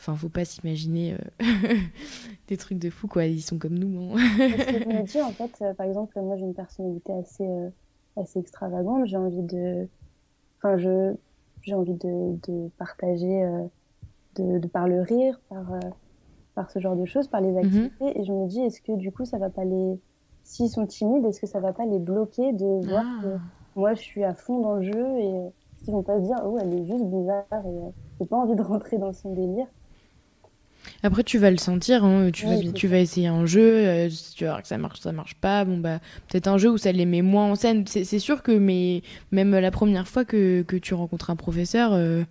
[0.00, 1.44] Enfin, faut pas s'imaginer euh,
[2.48, 3.26] des trucs de fou, quoi.
[3.26, 4.14] Ils sont comme nous.
[4.14, 4.16] Hein.
[4.16, 7.46] Ce que je me dis, en fait, euh, par exemple, moi j'ai une personnalité assez,
[7.46, 7.68] euh,
[8.16, 9.04] assez extravagante.
[9.04, 9.86] J'ai envie de.
[10.56, 11.12] Enfin, je,
[11.60, 13.42] j'ai envie de, de partager
[14.36, 15.66] de, de, par le rire, par,
[16.54, 17.58] par ce genre de choses, par les mhm.
[17.58, 18.18] activités.
[18.18, 20.00] Et je me dis, est-ce que du coup, ça va pas les.
[20.44, 23.22] S'ils sont timides, est-ce que ça va pas les bloquer de voir ah.
[23.22, 23.28] que
[23.76, 25.52] moi je suis à fond dans le jeu et
[25.84, 28.62] qu'ils vont pas se dire, oh, elle est juste bizarre et j'ai pas envie de
[28.62, 29.66] rentrer dans son délire.
[31.02, 32.30] Après, tu vas le sentir, hein.
[32.32, 35.12] tu, vas, tu vas essayer un jeu, euh, tu vas voir que ça marche, ça
[35.12, 35.64] marche pas.
[35.64, 37.84] Bon, bah, peut-être un jeu où ça les met moins en scène.
[37.86, 39.02] C'est sûr que mais,
[39.32, 42.22] même la première fois que, que tu rencontres un professeur, euh,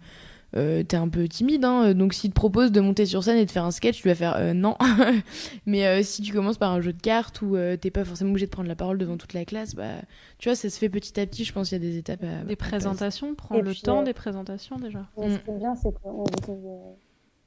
[0.55, 1.65] euh t'es un peu timide.
[1.65, 1.93] Hein.
[1.95, 4.15] donc, s'il te propose de monter sur scène et de faire un sketch, tu vas
[4.15, 4.75] faire euh, non.
[5.65, 8.51] mais si tu commences par un jeu de cartes où t'es pas forcément obligé de
[8.51, 9.95] prendre la parole devant toute la classe, bah,
[10.37, 11.43] tu vois, ça se fait petit à petit.
[11.43, 12.43] Je pense qu'il y a des étapes à.
[12.43, 15.07] Des présentations, prends le temps des présentations déjà.
[15.17, 16.23] Ce qui est bien, c'est qu'on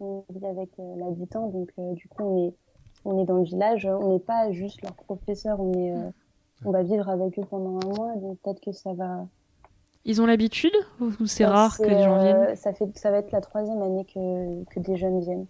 [0.03, 2.55] on vit avec euh, l'habitant, donc euh, du coup, on est,
[3.05, 6.11] on est dans le village, on n'est pas juste leur professeur, on, est, euh,
[6.65, 9.27] on va vivre avec eux pendant un mois, donc peut-être que ça va.
[10.05, 13.31] Ils ont l'habitude ou c'est rare que les gens viennent ça, fait, ça va être
[13.31, 15.47] la troisième année que, que des jeunes viennent.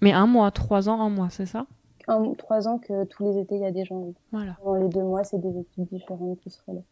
[0.00, 1.66] Mais un mois, trois ans, un mois, c'est ça?
[2.08, 4.06] Un, Trois ans que tous les étés, il y a des gens.
[4.32, 4.56] Voilà.
[4.64, 6.82] Dans les deux mois, c'est des équipes différentes qui se relèvent.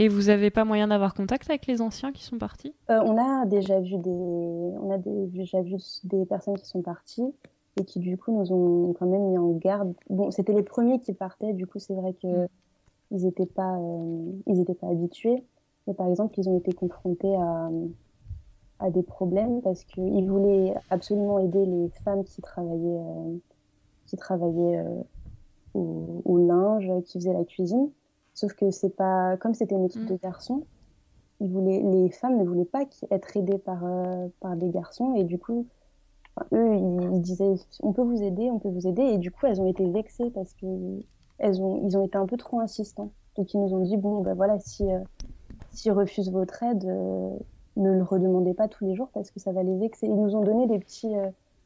[0.00, 2.72] Et vous n'avez pas moyen d'avoir contact avec les anciens qui sont partis?
[2.88, 7.34] Euh, On a déjà vu des, on a déjà vu des personnes qui sont parties
[7.80, 9.92] et qui du coup nous ont quand même mis en garde.
[10.08, 12.48] Bon, c'était les premiers qui partaient, du coup c'est vrai que mm.
[13.10, 15.42] ils n'étaient pas, euh, ils étaient pas habitués.
[15.86, 17.70] Mais par exemple, ils ont été confrontés à,
[18.78, 23.36] à des problèmes parce qu'ils voulaient absolument aider les femmes qui travaillaient, euh,
[24.06, 24.84] qui travaillaient
[25.74, 27.90] au, au linge, qui faisaient la cuisine.
[28.38, 30.14] Sauf que c'est pas comme c'était une équipe mm.
[30.14, 30.62] de garçons,
[31.40, 35.24] ils voulaient, les femmes ne voulaient pas être aidées par, euh, par des garçons et
[35.24, 35.66] du coup,
[36.52, 39.60] eux, ils, disaient on peut vous aider, on peut vous aider et du coup, elles
[39.60, 40.66] ont été vexées parce que
[41.38, 43.10] elles ont, ils ont été un peu trop insistants.
[43.34, 45.00] Donc ils nous ont dit bon, ben voilà, si euh,
[45.72, 47.36] s'ils refusent votre aide, euh,
[47.76, 50.06] ne le redemandez pas tous les jours parce que ça va les vexer.
[50.06, 51.12] Ils nous ont donné des petits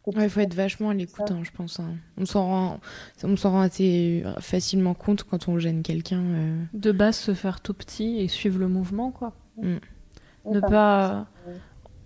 [0.06, 1.78] il faut être vachement à l'écoute, hein, je pense.
[1.80, 1.94] Hein.
[2.16, 2.80] On s'en rend,
[3.22, 6.20] on s'en rend assez facilement compte quand on gêne quelqu'un.
[6.20, 6.64] Euh.
[6.74, 9.32] De base, se faire tout petit et suivre le mouvement, quoi.
[9.58, 9.76] Mm.
[10.50, 11.26] Ne pas.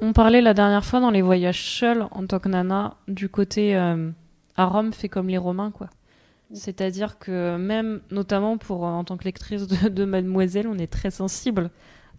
[0.00, 3.74] On parlait la dernière fois dans les voyages seuls en tant que nana du côté
[3.74, 4.10] euh,
[4.56, 5.86] à Rome fait comme les Romains, quoi.
[6.50, 6.54] Mm.
[6.54, 11.10] C'est-à-dire que même, notamment pour en tant que lectrice de, de Mademoiselle, on est très
[11.10, 11.70] sensible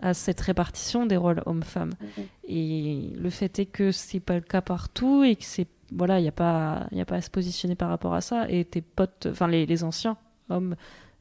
[0.01, 1.93] à cette répartition des rôles hommes-femmes.
[2.01, 2.23] Mhm.
[2.47, 6.23] Et le fait est que c'est pas le cas partout et que c'est voilà, il
[6.23, 8.81] n'y a pas il a pas à se positionner par rapport à ça et tes
[8.81, 10.17] potes enfin les, les anciens
[10.49, 10.75] hommes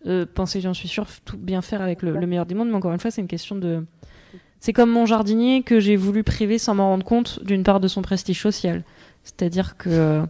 [0.07, 2.93] euh, pensaient j'en suis sûre tout bien faire avec le, meilleur des mondes mais encore
[2.93, 3.85] une fois, c'est une question de
[4.61, 7.89] c'est comme mon jardinier que j'ai voulu priver sans m'en rendre compte d'une part de
[7.89, 8.85] son prestige social.
[9.23, 10.23] C'est-à-dire que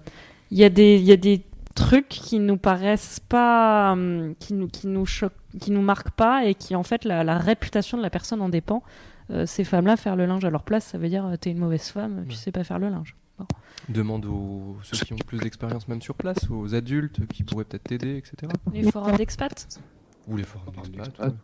[0.51, 1.43] il y a des il y a des
[1.77, 6.45] trucs qui nous paraissent pas, hum, qui nous, qui nous choquent, qui nous marquent pas
[6.45, 8.83] et qui en fait la, réputation de la personne en dépend.
[9.31, 11.59] Euh, ces femmes-là, faire le linge à leur place, ça veut dire euh, t'es une
[11.59, 13.15] mauvaise femme, tu sais pas faire le linge.
[13.89, 17.85] Demande aux ceux qui ont plus d'expérience même sur place, aux adultes qui pourraient peut-être
[17.85, 18.53] t'aider, etc.
[18.73, 19.81] Les forums d'expat
[20.27, 21.35] Ou les forums d'expat.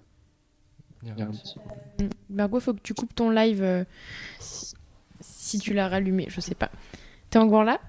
[1.05, 2.07] Ouais.
[2.31, 3.85] Margot, faut que tu coupes ton live euh,
[4.39, 4.75] si,
[5.21, 6.71] si, tu l'as rallumé, je sais pas.
[7.31, 7.81] T'es encore là?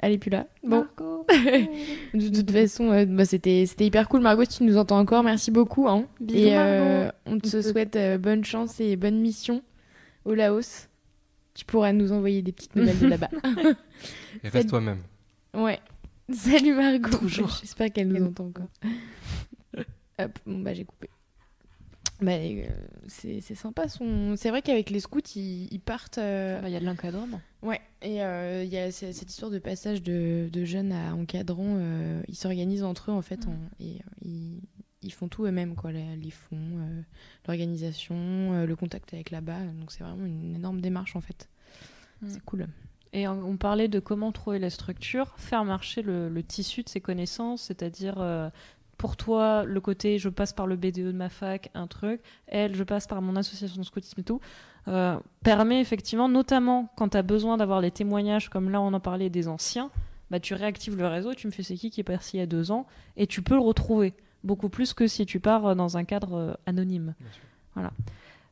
[0.00, 0.46] Elle est plus là.
[0.62, 0.86] Bon.
[2.14, 4.20] de toute façon, euh, bah, c'était hyper cool.
[4.20, 5.88] Margot, si tu nous entends encore, merci beaucoup.
[5.88, 6.06] Hein.
[6.28, 9.62] et euh, on te souhaite euh, bonne chance et bonne mission
[10.24, 10.88] au Laos.
[11.54, 13.30] Tu pourras nous envoyer des petites nouvelles de là-bas.
[14.44, 15.02] et reste toi-même.
[15.54, 15.78] Ouais.
[16.32, 17.28] Salut Margot.
[17.60, 18.68] J'espère qu'elle nous entend encore.
[20.18, 21.08] Hop, bon bah j'ai coupé.
[22.24, 22.66] Bah, euh,
[23.08, 23.88] c'est sympa.
[23.88, 24.34] Son...
[24.36, 26.18] C'est vrai qu'avec les scouts, ils, partent.
[26.18, 27.40] Euh, bah, il y a de l'encadrement.
[27.62, 31.78] Ouais, et euh, il y a cette histoire de passage de, de jeunes à encadrant.
[32.28, 33.46] ils s'organisent entre eux, en fait,
[33.78, 35.92] et ils, font tout eux-mêmes, quoi.
[35.92, 37.04] Les, fonds,
[37.46, 39.60] l'organisation, le contact avec là-bas.
[39.78, 41.48] Donc, c'est vraiment une énorme démarche, en fait.
[42.22, 42.28] Mm.
[42.28, 42.68] C'est cool.
[43.12, 47.00] Et on parlait de comment trouver la structure, faire marcher le, le tissu de ses
[47.00, 48.16] connaissances, c'est-à-dire
[48.98, 52.74] pour toi, le côté je passe par le BDE de ma fac, un truc, elle,
[52.74, 54.40] je passe par mon association de scoutisme et tout,
[54.88, 59.00] euh, permet effectivement, notamment quand tu as besoin d'avoir des témoignages, comme là on en
[59.00, 59.90] parlait des anciens,
[60.30, 62.42] bah, tu réactives le réseau, tu me fais c'est qui qui est parti il y
[62.42, 62.86] a deux ans,
[63.16, 66.34] et tu peux le retrouver beaucoup plus que si tu pars euh, dans un cadre
[66.34, 67.14] euh, anonyme.
[67.74, 67.90] Voilà.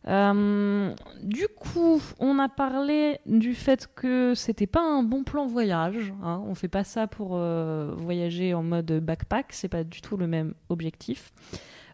[0.09, 6.12] Euh, du coup, on a parlé du fait que c'était pas un bon plan voyage.
[6.22, 6.42] Hein.
[6.46, 10.55] On fait pas ça pour voyager en mode backpack, c'est pas du tout le même
[10.68, 11.32] objectif.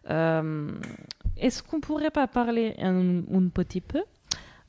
[0.07, 4.03] Est-ce qu'on pourrait pas parler un, un petit peu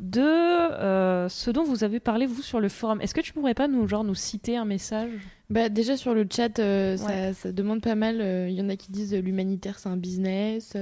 [0.00, 3.00] de euh, ce dont vous avez parlé vous sur le forum?
[3.00, 5.10] Est-ce que tu pourrais pas nous genre nous citer un message?
[5.50, 8.16] Bah déjà sur le chat, euh, ça, demande pas mal.
[8.16, 10.76] Il euh, y en a qui disent l'humanitaire c'est un business.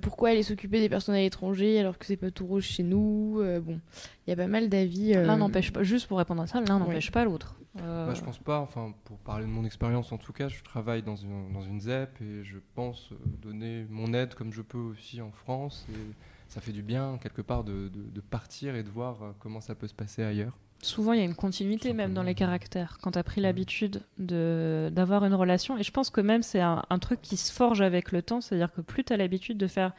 [0.00, 3.42] Pourquoi aller s'occuper des personnes à l'étranger alors que c'est pas tout rouge chez nous
[3.62, 3.80] Bon,
[4.26, 5.12] il y a pas mal d'avis.
[5.12, 5.82] L'un n'empêche pas.
[5.82, 7.56] Juste pour répondre à ça, l'un n'empêche pas l'autre.
[7.74, 8.60] Bah, je pense pas.
[8.60, 11.80] Enfin, pour parler de mon expérience en tout cas, je travaille dans une, dans une
[11.80, 13.10] ZEP et je pense
[13.42, 15.86] donner mon aide comme je peux aussi en France.
[15.90, 16.14] Et
[16.48, 17.90] ça fait du bien quelque part de,
[18.30, 20.58] partir et de voir euh, comment ça peut se passer ailleurs.
[20.82, 24.02] Souvent, il y a une continuité même dans les caractères quand tu as pris l'habitude
[24.18, 25.78] d'avoir une relation.
[25.78, 28.40] Et je pense que même c'est un, truc qui se forge avec le temps.
[28.40, 29.92] C'est-à-dire que plus tu as l'habitude de faire,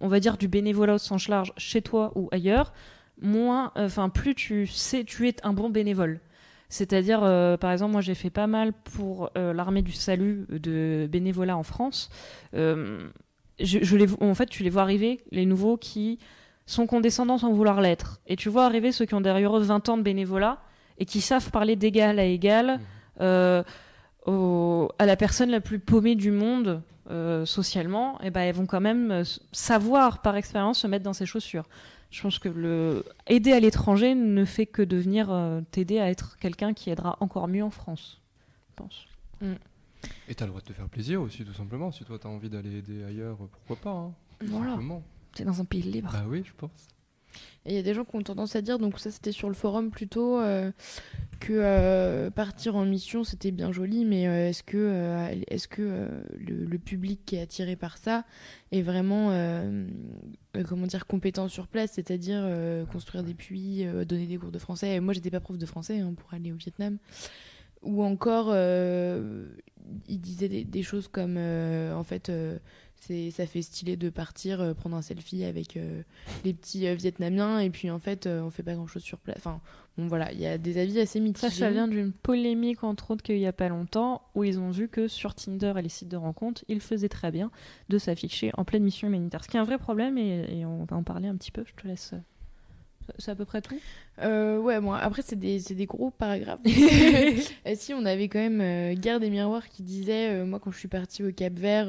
[0.00, 2.72] on va dire, du bénévolat au sens large chez toi ou ailleurs,
[3.20, 6.20] moins, euh, enfin, plus tu sais, tu es un bon bénévole.
[6.68, 11.56] C'est-à-dire, euh, par exemple, moi j'ai fait pas mal pour l'armée du salut de bénévolat
[11.56, 12.10] en France
[13.60, 16.18] je, les, en fait, tu les vois arriver, les nouveaux qui
[16.68, 18.20] sont condescendants sans vouloir l'être.
[18.26, 20.58] Et tu vois arriver ceux qui ont derrière eux 20 ans de bénévolat
[20.98, 23.22] et qui savent parler d'égal à égal mmh.
[23.22, 23.62] euh,
[24.26, 28.20] à la personne la plus paumée du monde euh, socialement.
[28.20, 31.64] Et ben, elles vont quand même euh, savoir par expérience se mettre dans ses chaussures.
[32.10, 35.30] Je pense que le aider à l'étranger ne fait que devenir
[35.70, 38.22] t'aider à être quelqu'un qui aidera encore mieux en France.
[38.70, 39.06] Je pense.
[39.42, 39.52] Mmh.
[40.28, 41.92] Et t'as le droit de te faire plaisir aussi, tout simplement.
[41.92, 44.78] Si toi t'as envie d'aller aider ailleurs, pourquoi pas hein, Voilà.
[45.38, 46.10] C'est dans un pays libre.
[46.12, 46.88] Bah oui, je pense.
[47.64, 49.46] Et il y a des gens qui ont tendance à dire, donc ça c'était sur
[49.46, 50.72] le forum plutôt, euh,
[51.38, 56.08] que euh, partir en mission c'était bien joli, mais euh, est-ce que, est-ce que
[56.40, 58.24] le, public qui est attiré par ça
[58.72, 59.30] est vraiment,
[60.68, 62.44] comment dire, compétent sur place, c'est-à-dire
[62.90, 64.98] construire des puits, donner des cours de français?
[64.98, 66.98] Moi j'étais pas prof de français hein, pour aller au Vietnam.
[67.82, 68.52] Ou encore,
[70.08, 72.58] il disait des, choses comme euh, en fait euh,
[73.00, 75.78] c'est ça fait stylé de partir euh, prendre un selfie avec
[76.44, 79.36] les petits vietnamiens et puis en fait on fait pas grand chose sur place.
[79.38, 79.60] Enfin
[79.96, 81.48] bon voilà il y a des avis assez mitigés.
[81.48, 84.70] Ça ça vient d'une polémique entre autres qu'il y a pas longtemps où ils ont
[84.70, 87.50] vu que sur Tinder et les sites de rencontres il faisait très bien
[87.88, 89.44] de s'afficher en pleine mission humanitaire.
[89.44, 91.64] Ce qui est un vrai problème et, et on va en parler un petit peu
[91.66, 92.14] je te laisse
[93.18, 93.78] c'est à peu près tout.
[94.22, 96.60] Euh, Ouais, moi, après, c'est des, des, gros paragraphes.
[97.74, 100.78] si, on avait quand même euh, Guerre des Miroirs qui disait euh, Moi, quand je
[100.78, 101.88] suis partie au Cap Vert,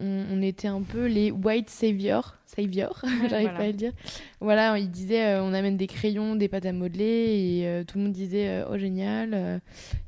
[0.00, 2.36] euh, on, était un peu les white saviors.
[2.46, 3.92] Savior, j'arrive pas à le dire.
[4.40, 8.12] Voilà, il disait On amène des crayons, des pâtes à modeler, et tout le monde
[8.12, 9.60] disait Oh, génial.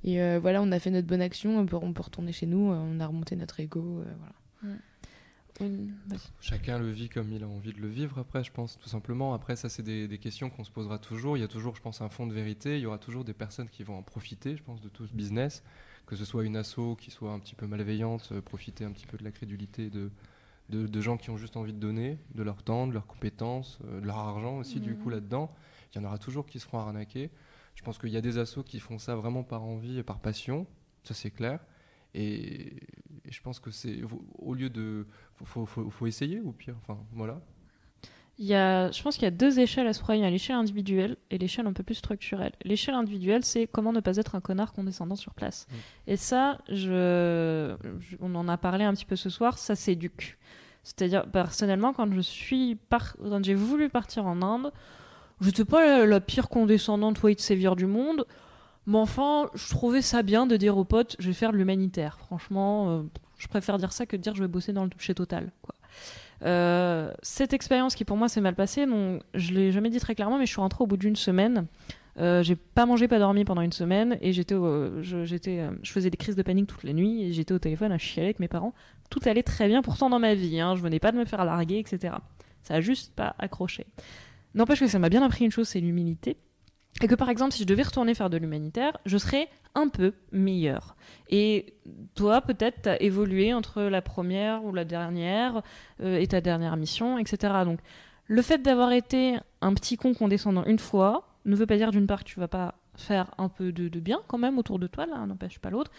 [0.05, 2.70] et voilà, on a fait notre bonne action, on peut, on peut retourner chez nous,
[2.72, 4.03] on a remonté notre ego.
[4.18, 4.76] voilà.
[6.41, 9.34] Chacun le vit comme il a envie de le vivre, après, je pense, tout simplement.
[9.34, 11.37] Après, ça, c'est des, questions qu'on se posera toujours.
[11.37, 12.76] Il y a toujours, je pense, un fond de vérité.
[12.76, 15.12] Il y aura toujours des personnes qui vont en profiter, je pense, de tout ce
[15.12, 15.62] business.
[16.07, 19.07] Que ce soit une asso qui soit un petit peu malveillante, euh, profiter un petit
[19.07, 20.11] peu de la crédulité de,
[20.68, 24.00] de, gens qui ont juste envie de donner, de leur temps, de leurs compétences, euh,
[24.00, 25.14] de leur argent aussi, du coup, mhm.
[25.14, 25.54] là-dedans.
[25.92, 27.30] Il y en aura toujours qui se feront arnaquer.
[27.74, 30.20] Je pense qu'il y a des assos qui font ça vraiment par envie et par
[30.20, 30.66] passion,
[31.04, 31.61] ça c'est clair.
[32.14, 32.72] Et,
[33.28, 34.02] je pense que c'est
[34.38, 37.40] au lieu de faut, faut, faut, essayer ou pire enfin voilà
[38.39, 40.20] il y a, je pense qu'il y a deux échelles à ce problème.
[40.20, 42.53] Il y a l'échelle individuelle et l'échelle un peu plus structurelle.
[42.64, 45.66] L'échelle individuelle, c'est comment ne pas être un connard condescendant sur place.
[45.68, 45.74] Mm.
[46.11, 47.74] Et ça, je,
[48.20, 50.37] on en a parlé un petit peu ce soir, ça s'éduque.
[50.82, 53.16] C'est-à-dire, personnellement, quand je suis par...
[53.16, 54.70] quand j'ai voulu partir en Inde,
[55.41, 58.26] je n'étais pas la, pire condescendante white savior du monde.
[58.87, 62.18] Mais enfin, je trouvais ça bien de dire aux potes, je vais faire de l'humanitaire.
[62.18, 63.03] Franchement, euh,
[63.39, 65.51] je préfère dire ça que de dire je vais bosser dans le chez Total.
[65.62, 65.74] Quoi.
[66.43, 70.14] Euh, cette expérience qui pour moi s'est mal passée, donc, je l'ai jamais dit très
[70.14, 71.66] clairement, mais je suis rentrée au bout d'une semaine.
[72.18, 76.09] Euh, j'ai pas mangé, pas dormi pendant une semaine et j'étais, je, j'étais, je faisais
[76.09, 78.49] des crises de panique toutes les nuits et j'étais au téléphone à chialer avec mes
[78.49, 78.72] parents.
[79.11, 81.45] Tout allait très bien pourtant dans ma vie, hein, je venais pas de me faire
[81.45, 82.14] larguer, etc.
[82.62, 83.87] Ça a juste pas accroché.
[84.55, 86.39] N'empêche que ça m'a bien appris une chose, c'est l'humilité.
[87.03, 90.14] Et que par exemple, si je devais retourner faire de l'humanitaire, je serais un peu
[90.32, 90.97] meilleur.
[91.28, 91.74] Et
[92.14, 95.62] toi, peut-être, tu as évolué entre la première ou la dernière
[96.01, 97.53] euh, et ta dernière mission, etc.
[97.64, 97.80] Donc,
[98.26, 102.07] le fait d'avoir été un petit con condescendant une fois ne veut pas dire d'une
[102.07, 105.07] part que tu vas pas faire un peu de, bien quand même autour de toi,
[105.07, 105.90] là, n'empêche pas l'autre,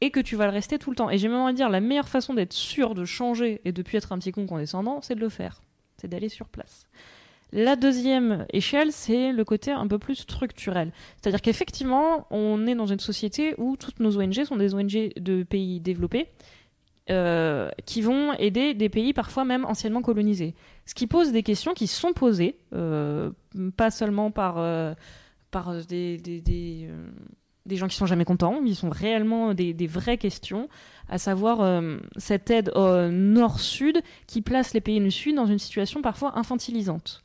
[0.00, 1.08] et que tu vas le rester tout le temps.
[1.08, 3.96] Et j'ai même de dire, la meilleure façon d'être sûr de changer et de plus
[3.96, 5.62] être un petit con condescendant, c'est de le faire.
[5.96, 6.86] C'est d'aller sur place.
[7.52, 10.90] La deuxième échelle, c'est le côté un peu plus structurel.
[11.20, 15.42] C'est-à-dire qu'effectivement, on est dans une société où toutes nos ONG sont des ONG de
[15.42, 16.28] pays développés
[17.10, 20.54] euh, qui vont aider des pays parfois même anciennement colonisés.
[20.86, 23.32] Ce qui pose des questions qui sont posées, euh,
[23.76, 24.94] pas seulement par, euh,
[25.88, 26.88] des,
[27.72, 30.68] gens qui sont jamais contents, mais ils sont réellement des, vraies questions,
[31.08, 31.82] à savoir
[32.16, 37.21] cette aide nord-sud qui place les pays du sud dans une situation parfois infantilisante.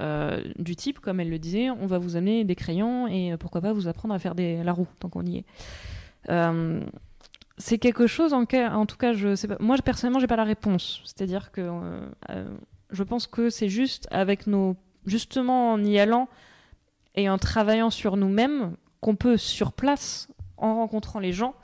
[0.00, 3.60] Euh, du type, comme elle le disait, on va vous amener des crayons et pourquoi
[3.60, 5.44] pas vous apprendre à faire des, la roue tant qu'on y est.
[6.28, 6.80] Euh,
[7.56, 9.48] c'est quelque chose en, en tout cas, je sais.
[9.58, 11.00] Moi, personnellement, j'ai pas la réponse.
[11.04, 11.62] C'est-à-dire que
[12.30, 12.48] euh,
[12.90, 14.76] je pense que c'est juste avec nos,
[15.06, 16.28] justement en y allant
[17.16, 21.54] et en travaillant sur nous-mêmes qu'on peut sur place, en rencontrant les gens,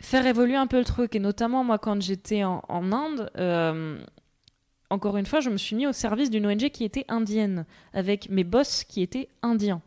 [0.00, 1.14] faire évoluer un peu le truc.
[1.14, 3.30] Et notamment moi, quand j'étais en, en Inde.
[4.94, 8.30] Encore une fois, je me suis mis au service d'une ONG qui était indienne, avec
[8.30, 9.82] mes boss qui étaient indiens.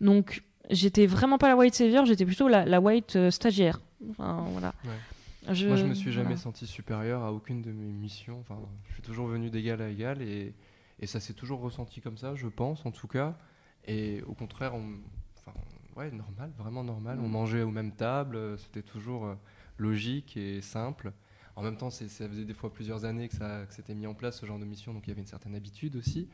[0.00, 3.80] Donc, j'étais vraiment pas la white savior, j'étais plutôt la, la white euh, stagiaire.
[4.10, 4.74] Enfin, voilà.
[5.46, 6.40] Moi, je me suis jamais voilà.
[6.40, 8.38] senti supérieur à aucune de mes missions.
[8.40, 10.54] Enfin, je suis toujours venu d'égal à égal et,
[11.00, 13.36] et ça s'est toujours ressenti comme ça, je pense, en tout cas.
[13.86, 14.84] Et au contraire, on,
[15.38, 15.56] enfin,
[15.96, 17.18] ouais, normal, vraiment normal.
[17.22, 17.32] On Mm.
[17.32, 19.34] mangeait aux mêmes tables, euh, c'était toujours euh,
[19.78, 21.12] logique et simple.
[21.60, 24.14] En même temps, ça faisait des fois plusieurs années que ça que c'était mis en
[24.14, 26.26] place ce genre de mission, donc il y avait une certaine habitude aussi.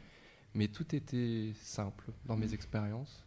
[0.54, 3.24] Mais tout était simple dans mes expériences.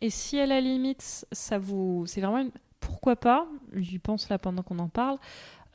[0.00, 2.02] Et si à la limite, ça vous.
[2.08, 2.50] C'est vraiment une.
[2.80, 5.18] Pourquoi pas, j'y pense là pendant qu'on en parle,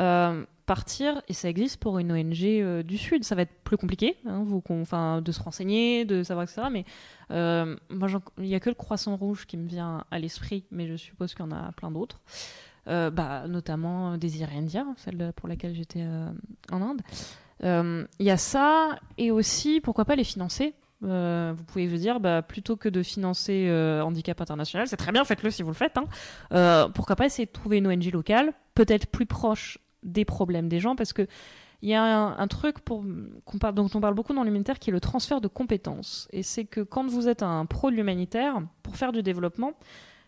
[0.01, 3.23] euh, partir, et ça existe pour une ONG euh, du Sud.
[3.23, 6.63] Ça va être plus compliqué, hein, vous, enfin, de se renseigner, de savoir, etc.
[6.69, 6.83] Mais
[7.31, 10.87] euh, moi, il n'y a que le Croissant Rouge qui me vient à l'esprit, mais
[10.87, 12.19] je suppose qu'il y en a plein d'autres.
[12.87, 16.29] Euh, bah, notamment Désiré India, celle pour laquelle j'étais euh,
[16.71, 17.01] en Inde.
[17.63, 21.97] Euh, Il y a ça, et aussi, pourquoi pas les financer euh, vous pouvez vous
[21.97, 25.69] dire, bah, plutôt que de financer euh, Handicap International, c'est très bien, faites-le si vous
[25.69, 25.97] le faites.
[25.97, 26.05] hein.
[26.53, 30.79] Euh, pourquoi pas essayer de trouver une ONG locale, peut-être plus proche des problèmes des
[30.79, 31.27] gens, parce que
[31.81, 33.03] il y a un, truc pour,
[33.59, 36.27] parle, dont on parle beaucoup dans l'humanitaire qui est le transfert de compétences.
[36.31, 39.73] Et c'est que quand vous êtes un pro de l'humanitaire, pour faire du développement,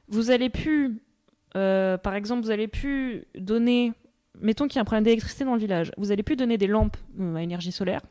[0.07, 1.01] vous allez plus,
[1.55, 3.93] euh, par exemple, vous allez plus donner,
[4.39, 6.67] mettons qu'il y a un problème d'électricité dans le village, vous allez plus donner des
[6.67, 8.01] lampes euh, à énergie solaire,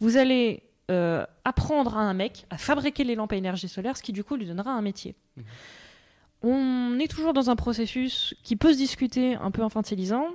[0.00, 4.02] vous allez euh, apprendre à un mec à fabriquer les lampes à énergie solaire, ce
[4.02, 5.14] qui du coup lui donnera un métier.
[5.36, 5.44] Mhm.
[6.40, 10.28] On est toujours dans un processus qui peut se discuter un peu infantilisant.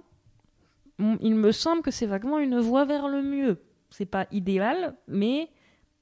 [0.99, 3.61] Il me semble que c'est vaguement une voie vers le mieux.
[3.89, 5.49] C'est pas idéal, mais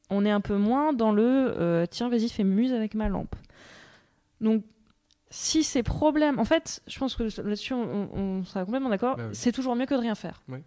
[0.10, 3.36] on est un peu moins dans le tiens, vas-y, fais muse avec ma lampe.
[4.42, 4.64] Donc,
[5.32, 6.38] si ces problèmes.
[6.38, 9.16] En fait, je pense que là-dessus, on, on sera complètement d'accord.
[9.18, 9.36] Bah oui.
[9.36, 10.44] C'est toujours mieux que de rien faire.
[10.48, 10.60] Oui.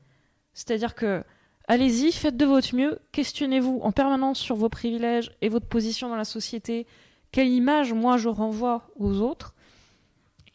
[0.53, 1.23] C'est-à-dire que
[1.67, 6.17] Allez-y, faites de votre mieux, questionnez-vous en permanence sur vos privilèges et votre position dans
[6.17, 6.87] la société.
[7.33, 9.55] Quelle image moi je renvoie aux autres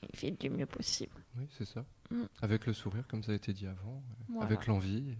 [0.04, 1.16] Et faites du mieux possible.
[1.36, 1.84] Oui, c'est ça.
[2.12, 2.24] Mm.
[2.44, 4.46] Avec le sourire, comme ça a été dit avant, euh, Voilà.
[4.46, 5.16] avec l'envie.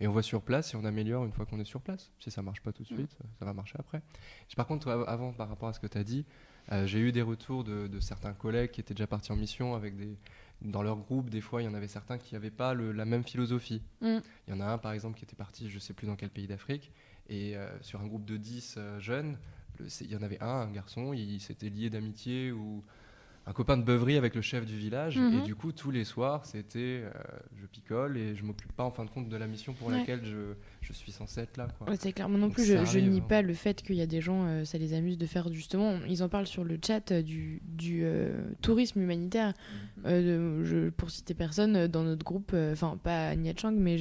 [0.00, 2.10] Et, et on va sur place et on améliore une fois qu'on est sur place.
[2.18, 2.96] Si ça marche pas tout de Mm.
[2.96, 4.00] suite, euh, ça va marcher après.
[4.56, 6.24] Par contre, avant, par rapport à ce que tu as dit,
[6.72, 9.74] euh, j'ai eu des retours de, de certains collègues qui étaient déjà partis en mission
[9.74, 10.16] avec des.
[10.62, 13.04] Dans leur groupe, des fois, il y en avait certains qui n'avaient pas le- la
[13.04, 13.82] même philosophie.
[14.00, 14.16] Mm.
[14.48, 16.30] Il y en a un, par exemple, qui était parti, je sais plus dans quel
[16.30, 16.92] pays d'Afrique,
[17.28, 19.36] et euh, sur un groupe de 10 euh, jeunes,
[20.00, 22.82] il y en avait un, un garçon, il s'était lié d'amitié ou
[23.48, 25.18] un copain de beuverie avec le chef du village.
[25.18, 25.38] Mhm.
[25.38, 27.10] Et du coup, tous les soirs, c'était euh,
[27.60, 29.98] je picole et je m'occupe pas en fin de compte de la mission pour Ouais.
[29.98, 31.68] laquelle je, je suis censé être là.
[31.86, 32.28] Ouais, c'est clair.
[32.28, 33.24] Moi non Donc plus, je, nie hein.
[33.28, 35.94] pas le fait qu'il y a des gens, euh, ça les amuse de faire justement.
[36.08, 38.04] Ils en parlent sur le chat euh, du, du
[38.62, 39.52] tourisme humanitaire.
[40.04, 43.96] Je, pour citer personne, dans notre groupe, enfin pas à Nha Chang, mais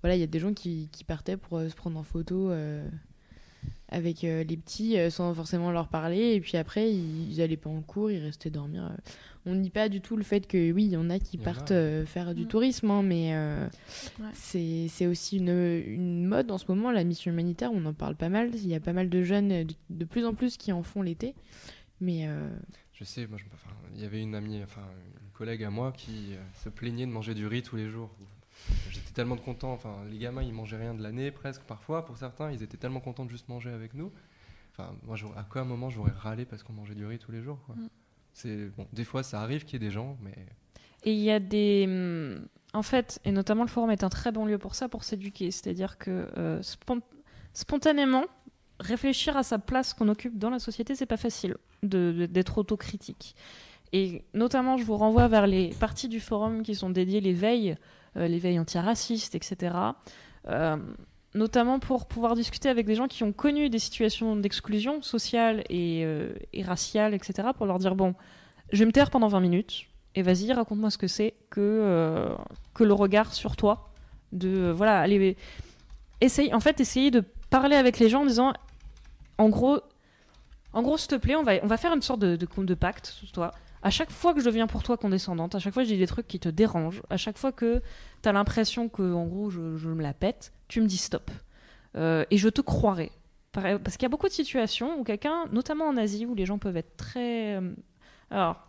[0.00, 2.50] voilà, il y a des gens qui, qui partaient pour se prendre en photo
[3.88, 6.34] avec euh, les petits euh, sans forcément leur parler.
[6.34, 8.84] Et puis après, ils, ils allaient pas en cours, ils restaient dormir.
[8.84, 8.96] euh.
[9.46, 11.44] On nie pas du tout le fait que oui, il y en a qui a,
[11.44, 12.48] partent euh, faire du Mm.
[12.48, 13.66] tourisme, hein, mais euh,
[14.18, 14.24] Ouais.
[14.32, 15.50] c'est c'est aussi une,
[15.86, 18.50] une mode en ce moment, la mission humanitaire, on en parle pas mal.
[18.54, 21.02] Il y a pas mal de jeunes, de, de plus en plus, qui en font
[21.02, 21.34] l'été.
[22.00, 22.48] Mais euh,
[22.94, 24.80] Je sais, moi, je, enfin, il y avait une amie, enfin,
[25.22, 28.10] une collègue à moi qui euh, se plaignait de manger du riz tous les jours.
[28.90, 32.50] J'étais tellement content, enfin, les gamins, ils mangeaient rien de l'année presque, parfois, pour certains,
[32.50, 34.10] ils étaient tellement contents de juste manger avec nous.
[34.72, 37.42] Enfin, moi, à quoi un moment j'aurais râlé parce qu'on mangeait du riz tous les
[37.42, 37.74] jours, quoi.
[37.76, 37.88] Mm.
[38.32, 40.34] C'est bon, des fois, ça arrive qu'il y ait des gens, mais
[41.04, 41.84] Et il y a des.
[41.86, 45.04] hum, En fait, et notamment le forum est un très bon lieu pour ça, pour
[45.04, 45.52] s'éduquer.
[45.52, 47.02] C'est-à-dire que euh, spon-
[47.52, 48.24] spontanément,
[48.80, 53.36] réfléchir à sa place qu'on occupe dans la société, c'est pas facile d'être autocritique.
[53.92, 57.76] Et notamment, je vous renvoie vers les parties du forum qui sont dédiées les veilles,
[58.16, 59.74] euh, les veilles antiracistes, etc.
[60.48, 60.76] Euh,
[61.34, 66.02] notamment pour pouvoir discuter avec des gens qui ont connu des situations d'exclusion sociale et,
[66.04, 68.14] euh, et raciale, etc., pour leur dire, bon,
[68.72, 72.36] je vais me taire pendant 20 minutes, et vas-y, raconte-moi ce que c'est que,
[72.72, 73.90] que le regard sur toi,
[74.32, 75.36] de, voilà, aller...
[76.20, 78.52] Essaye, en fait, essayer de parler avec les gens en disant,
[79.38, 79.80] en gros,
[80.72, 82.74] en gros, s'il te plaît, on va, on va faire une sorte de, de, de
[82.74, 83.52] pacte toi.
[83.84, 86.00] À chaque fois que je deviens pour toi condescendante, à chaque fois que je dis
[86.00, 87.82] des trucs qui te dérangent, à chaque fois que
[88.22, 91.30] tu as l'impression que, en gros, je, me la pète, tu me dis stop.
[91.96, 93.12] Euh, et je te croirai.
[93.52, 96.46] Par- Parce qu'il y a beaucoup de situations où quelqu'un, notamment en Asie, où les
[96.46, 97.56] gens peuvent être très.
[97.56, 97.72] euh,
[98.30, 98.66] alors,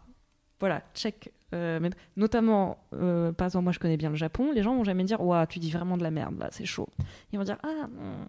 [0.60, 1.32] voilà, check.
[1.54, 5.06] euh, notamment, euh, par exemple, moi je connais bien le Japon, les gens vont jamais
[5.06, 6.90] dire Ouah, tu dis vraiment de la merde, là, c'est chaud.
[7.32, 8.26] Ils vont dire Ah, hmm.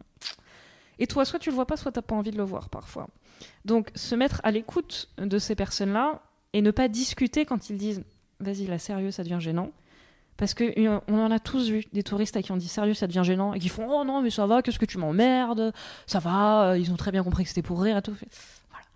[0.98, 3.08] Et toi, soit tu le vois pas, soit t'as pas envie de le voir parfois.
[3.64, 6.22] Donc, se mettre à l'écoute de ces personnes-là
[6.56, 8.02] et ne pas discuter quand ils disent
[8.40, 9.70] Vas-y, là, sérieux, ça devient gênant.
[10.36, 13.24] Parce qu'on en a tous vu des touristes à qui on dit sérieux, ça devient
[13.24, 15.72] gênant, et qui font oh non, mais ça va, qu'est-ce que tu m'emmerdes,
[16.06, 18.14] ça va, euh, ils ont très bien compris que c'était pour rire et tout.
[18.70, 18.86] Voilà.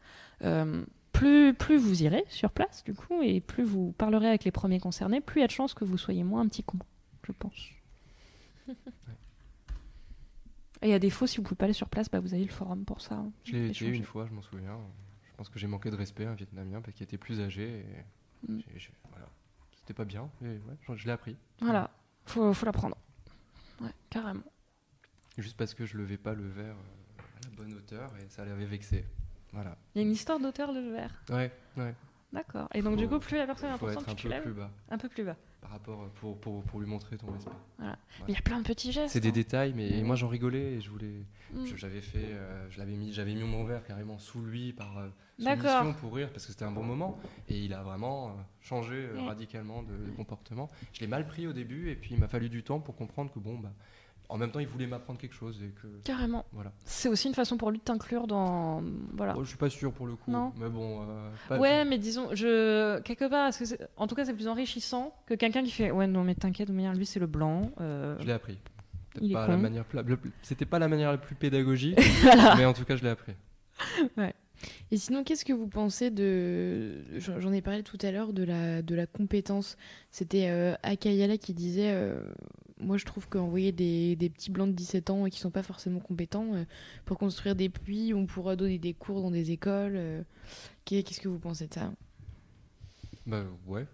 [0.45, 4.51] Euh, plus, plus vous irez sur place, du coup, et plus vous parlerez avec les
[4.51, 6.79] premiers concernés, plus il y a de chances que vous soyez moins un petit con,
[7.27, 7.71] je pense.
[10.83, 12.85] Et à défaut, si vous pouvez pas aller sur place, bah, vous avez le forum
[12.85, 13.15] pour ça.
[13.17, 13.33] hein.
[13.45, 13.97] Je l'ai été Échanger.
[13.97, 14.79] une fois, je m'en souviens.
[15.41, 17.78] Je pense que j'ai manqué de respect à un Vietnamien parce qu'il était plus âgé.
[17.78, 18.05] Et
[18.53, 18.61] Mm.
[19.11, 19.26] voilà.
[19.74, 21.34] C'était pas bien, mais ouais, je, je l'ai appris.
[21.62, 21.91] Voilà,
[22.26, 22.99] faut, faut l'apprendre.
[23.80, 24.43] Ouais, carrément.
[25.38, 28.45] Juste parce que je levais pas le verre euh, à la bonne hauteur et ça
[28.45, 29.07] l'avait vexé.
[29.55, 29.78] Voilà.
[29.95, 31.22] Il y a une histoire d'auteur de verre?
[31.30, 31.95] Ouais, ouais.
[32.34, 32.68] D'accord.
[32.74, 34.70] Et donc, du coup, plus la personne est importante, un tu peu lèves plus bas
[34.91, 35.36] un peu plus bas.
[35.61, 37.51] Par rapport pour, pour, pour lui montrer ton respect.
[37.79, 37.87] Mais
[38.29, 39.13] il y a plein de petits gestes.
[39.13, 39.33] C'est des hein.
[39.33, 40.05] détails, mais Mm.
[40.07, 41.25] moi j'en rigolais et je voulais.
[41.53, 41.65] Mm.
[41.77, 45.09] J'avais fait, euh, je l'avais mis, j'avais mis mon verre carrément sous lui par euh,
[45.39, 48.95] soumission pour rire parce que c'était un bon moment et il a vraiment euh, changé
[48.95, 49.27] euh, Mm.
[49.29, 50.69] radicalement de, de comportement.
[50.93, 53.31] Je l'ai mal pris au début et puis il m'a fallu du temps pour comprendre
[53.33, 53.73] que bon bah,
[54.31, 56.45] en même temps il voulait m'apprendre quelque chose et que Carrément.
[56.53, 56.72] voilà.
[56.85, 58.83] C'est aussi une façon pour lui de t'inclure dans.
[59.14, 59.35] Voilà.
[59.35, 60.53] Bon, je suis pas sûr pour le coup, Non.
[60.59, 61.03] mais bon.
[61.03, 63.64] euh, pas- Ouais, mais disons, je quelque part, que
[63.97, 66.72] en tout cas, c'est plus enrichissant que quelqu'un qui fait, ouais, non, mais t'inquiète, de
[66.72, 67.70] manière, lui, c'est le blanc.
[67.81, 68.59] euh, Je l'ai appris.
[69.20, 69.85] Il pas la manière,
[70.43, 72.55] c'était pas la manière la plus pédagogique, voilà.
[72.57, 73.33] mais en tout cas je l'ai appris.
[74.91, 77.05] Et sinon, qu'est-ce que vous pensez de.
[77.19, 79.77] J'en ai parlé tout à l'heure de la, de la compétence.
[80.11, 82.23] C'était euh, Akayala qui disait euh,
[82.81, 85.63] Moi, je trouve qu'envoyer des, des petits blancs de 17 ans et qui sont pas
[85.63, 86.65] forcément compétents euh,
[87.05, 90.25] pour construire des puits ou pour donner des cours dans des écoles.
[90.85, 91.93] qu'est- Qu'est-ce que vous pensez de ça?
[93.27, 93.87] Bah ouais.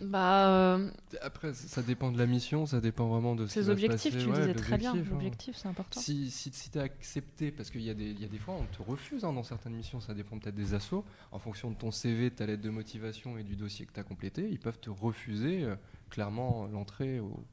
[0.00, 0.90] Bah, euh,
[1.20, 3.72] Après, ça dépend de la mission, ça dépend vraiment de ce qui ces va se
[3.84, 4.90] objectifs, tu Ouais, disais très bien.
[4.94, 5.14] l'objectif, hein.
[5.14, 6.00] L'objectif, c'est important.
[6.00, 8.54] Si, si, si tu as accepté, parce qu'il y, a des- y a des fois,
[8.54, 11.04] on te refuse hein, dans certaines missions, ça dépend peut-être des assos.
[11.30, 14.00] En fonction de ton CV, de ta lettre de motivation et du dossier que tu
[14.00, 15.76] as complété, ils peuvent te refuser euh,
[16.10, 17.44] clairement l'entrée, au...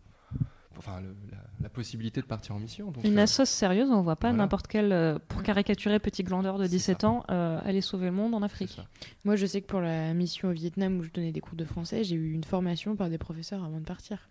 [0.78, 2.92] enfin le- la, la possibilité de partir en mission.
[2.92, 4.44] Donc, Une euh, assoce sérieuse, on voit pas voilà.
[4.44, 7.10] n'importe quel, euh, pour caricaturer petit glandeur de C'est 17 ça.
[7.10, 8.80] ans, euh, aller sauver le monde en Afrique.
[9.26, 11.66] Moi, je sais que pour la mission au Vietnam où je donnais des cours de
[11.66, 14.30] français, j'ai eu une formation par des professeurs avant de partir.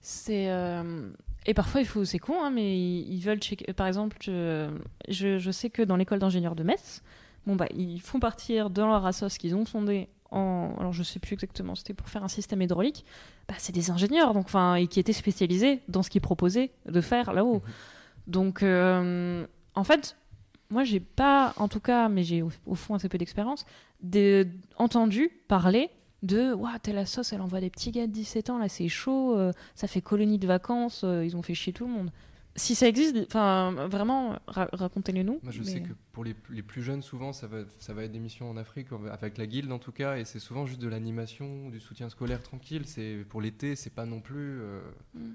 [0.00, 1.10] C'est euh,
[1.44, 4.70] et parfois il faut c'est con hein, mais ils, veulent checker par exemple je,
[5.08, 7.02] je, je sais que dans l'école d'ingénieurs de Metz
[7.46, 11.18] bon bah ils font partir dans leur assos qu'ils ont fondé en alors je sais
[11.18, 13.04] plus exactement c'était pour faire un système hydraulique
[13.48, 17.00] bah c'est des ingénieurs donc enfin et qui étaient spécialisés dans ce qu'ils proposaient de
[17.00, 17.72] faire là-haut Mhm.
[18.26, 20.16] donc euh, en fait
[20.70, 23.64] moi j'ai pas en tout cas mais j'ai au, au fond assez peu d'expérience
[24.02, 24.46] de-
[24.76, 25.88] entendu parler
[26.22, 29.36] de Ouah, telle sauce elle envoie des petits gars de 17 ans là c'est chaud
[29.36, 32.10] euh, ça fait colonie de vacances euh, ils ont fait chier tout le monde
[32.58, 36.34] si ça existe enfin vraiment ra- racontez-les nous Moi, je mais- sais que pour les,
[36.50, 39.46] les plus jeunes, souvent, ça va, ça va être des missions en Afrique, avec la
[39.46, 42.82] guilde en tout cas, et c'est souvent juste de l'animation, du soutien scolaire tranquille.
[42.86, 44.80] C'est Pour l'été, c'est pas non plus euh,
[45.14, 45.30] Mm.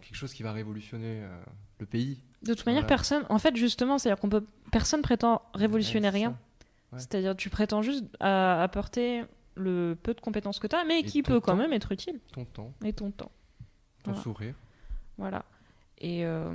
[0.00, 1.42] quelque chose qui va révolutionner euh,
[1.78, 2.22] le pays.
[2.42, 6.08] de toute manière personne en fait justement c'est à dire qu'on peut personne prétend révolutionner
[6.08, 6.30] Ouais, rien.
[6.92, 6.98] Ouais.
[6.98, 9.22] c'est-à-dire tu prétends juste à apporter
[9.54, 12.18] le peu de compétences que tu as mais Et qui peut quand même être utile
[12.32, 13.30] Ton temps, et ton temps
[14.02, 14.22] ton Voilà.
[14.24, 14.54] sourire.
[15.18, 15.44] Voilà.
[16.02, 16.54] Euh,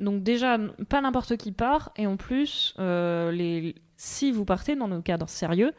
[0.00, 0.58] donc déjà,
[0.88, 1.92] pas n'importe qui part.
[1.96, 5.72] Et en plus, euh, si vous partez dans nos cadres sérieux,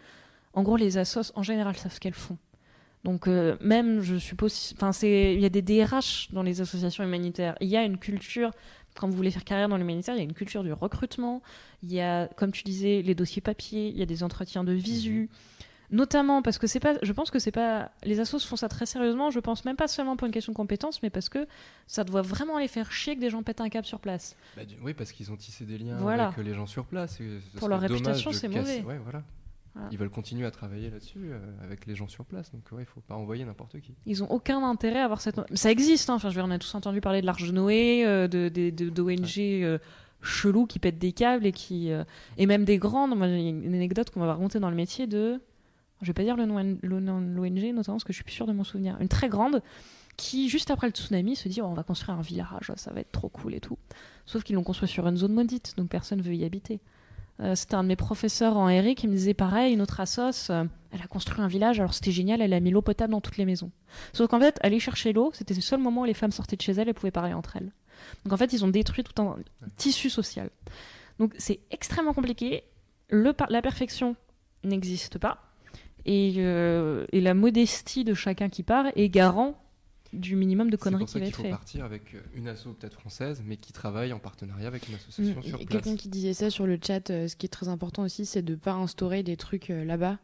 [0.53, 2.37] en gros, les assos, en général, savent ce qu'elles font.
[3.03, 7.55] Donc euh, même, je suppose, enfin, il y a des DRH dans les associations humanitaires.
[7.61, 8.51] Il y a une culture,
[8.95, 11.41] quand vous voulez faire carrière dans l'humanitaire, il y a une culture du recrutement.
[11.83, 13.89] Il y a, comme tu disais, les dossiers papier.
[13.89, 15.29] Il y a des entretiens de visu.
[15.89, 18.85] Notamment parce que c'est pas, je pense que c'est pas, les assos font ça très
[18.85, 19.29] sérieusement.
[19.31, 21.47] Je pense même pas seulement pour une question de compétence, mais parce que
[21.87, 24.35] ça doit vraiment les faire chier que des gens pètent un câble sur place.
[24.57, 26.27] Bah, du- oui, parce qu'ils ont tissé des liens Voilà.
[26.27, 27.21] avec euh, les gens sur place.
[27.21, 28.81] et Pour leur réputation, c'est casser- mauvais.
[28.83, 29.23] Ouais, voilà.
[29.75, 29.89] Voilà.
[29.91, 32.51] Ils veulent continuer à travailler là-dessus euh, avec les gens sur place.
[32.51, 33.93] Donc ouais, il faut pas envoyer n'importe qui.
[34.07, 35.39] Ils ont aucun intérêt à avoir cette.
[35.55, 36.15] Ça existe, hein.
[36.15, 38.49] enfin, je veux dire, on a tous entendu parler de l'Arche de Noé, euh, de,
[38.49, 39.77] de, de- d'ONG euh,
[40.21, 41.91] chelous qui pètent des câbles et qui.
[42.37, 43.15] et même des grandes.
[43.15, 45.39] Moi, une anecdote qu'on va raconter dans le métier de.
[46.01, 48.97] Je vais pas dire l'ONG, notamment parce que je suis plus sûre de mon souvenir.
[48.99, 49.61] Une très grande
[50.15, 53.01] qui, juste après le tsunami, se dit oh, on va construire un village, ça va
[53.01, 53.77] être trop cool et tout.
[54.25, 56.79] Sauf qu'ils l'ont construit sur une zone maudite, donc personne veut y habiter.
[57.39, 60.49] Euh, c'était un de mes professeurs en RI qui me disait pareil, une autre assos,
[60.49, 63.21] euh, elle a construit un village, alors c'était génial, elle a mis l'eau potable dans
[63.21, 63.69] toutes les maisons.
[64.13, 66.61] Sauf qu'en fait, aller chercher l'eau, c'était le seul moment où les femmes sortaient de
[66.61, 67.71] chez elles et pouvaient parler entre elles.
[68.23, 69.37] Donc en fait, ils ont détruit tout un
[69.75, 70.49] tissu social.
[71.19, 72.63] Donc c'est extrêmement compliqué.
[73.09, 74.15] La perfection
[74.63, 75.46] n'existe pas.
[76.07, 79.61] Et, euh, et la modestie de chacun qui part est garant
[80.13, 81.49] du minimum de C'est conneries pour qui ça va qu'il être faut fait.
[81.49, 85.39] partir avec euh, une asso peut-être française, mais qui travaille en partenariat avec une association
[85.39, 85.83] Mm, sur et place.
[85.83, 88.41] Quelqu'un qui disait ça sur le chat, euh, ce qui est très important aussi, c'est
[88.41, 90.17] de ne pas instaurer des trucs euh, là-bas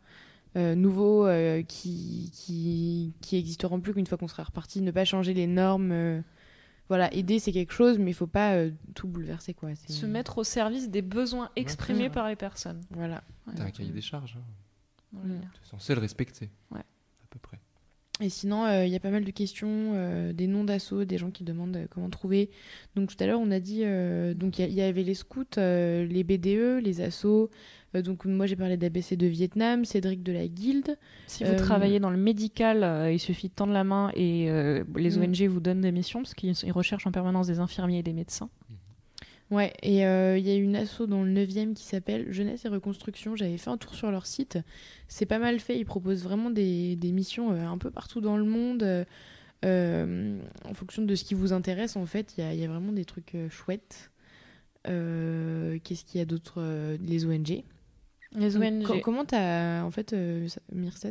[0.55, 5.03] euh, nouveaux euh, qui, qui, qui existeront plus qu'une fois qu'on sera reparti, ne pas
[5.03, 5.91] changer les normes.
[5.91, 6.21] euh,
[6.89, 9.69] voilà, aider c'est quelque chose, mais il faut pas euh, tout bouleverser quoi.
[9.87, 12.09] Se mettre au service des besoins exprimés Ouais.
[12.09, 12.81] par les personnes.
[12.91, 13.21] Voilà.
[13.55, 14.37] T'as un cahier des charges.
[14.37, 14.43] hein.
[15.21, 15.29] Tu
[15.63, 16.49] es censé le respecter.
[16.71, 16.79] Ouais.
[16.79, 17.59] À peu près.
[18.21, 21.17] Et sinon, euh, il y a pas mal de questions, euh, des noms d'assaut, des
[21.17, 22.51] gens qui demandent euh, comment trouver.
[22.95, 26.05] Donc tout à l'heure, on a dit, euh, donc il y avait les scouts, euh,
[26.05, 27.49] les BDE, les assos.
[27.95, 30.95] Euh, donc moi, j'ai parlé d'ABC de Vietnam, Cédric de la Guilde.
[31.25, 34.83] Si vous travaillez dans le médical, euh, il suffit de tendre la main et euh,
[34.95, 35.23] les Mm.
[35.23, 38.13] ONG vous donnent des missions parce qu'ils ils recherchent en permanence des infirmiers et des
[38.13, 38.49] médecins.
[39.53, 42.69] Ouais, et euh, il y a une asso dans le 9e qui s'appelle Jeunesse et
[42.69, 43.35] Reconstruction.
[43.35, 44.57] J'avais fait un tour sur leur site.
[45.07, 45.77] C'est pas mal fait.
[45.77, 49.05] Ils proposent vraiment des, des missions euh, un peu partout dans le monde.
[49.65, 52.65] euh, en fonction de ce qui vous intéresse, en fait, il y a, il y
[52.65, 54.09] a vraiment des trucs chouettes.
[55.83, 56.61] Qu'est-ce qu'il y a d'autre
[57.05, 57.63] Les ONG.
[58.35, 58.83] Les ONG.
[58.83, 59.83] co- comment t'as.
[59.83, 60.47] En fait, euh,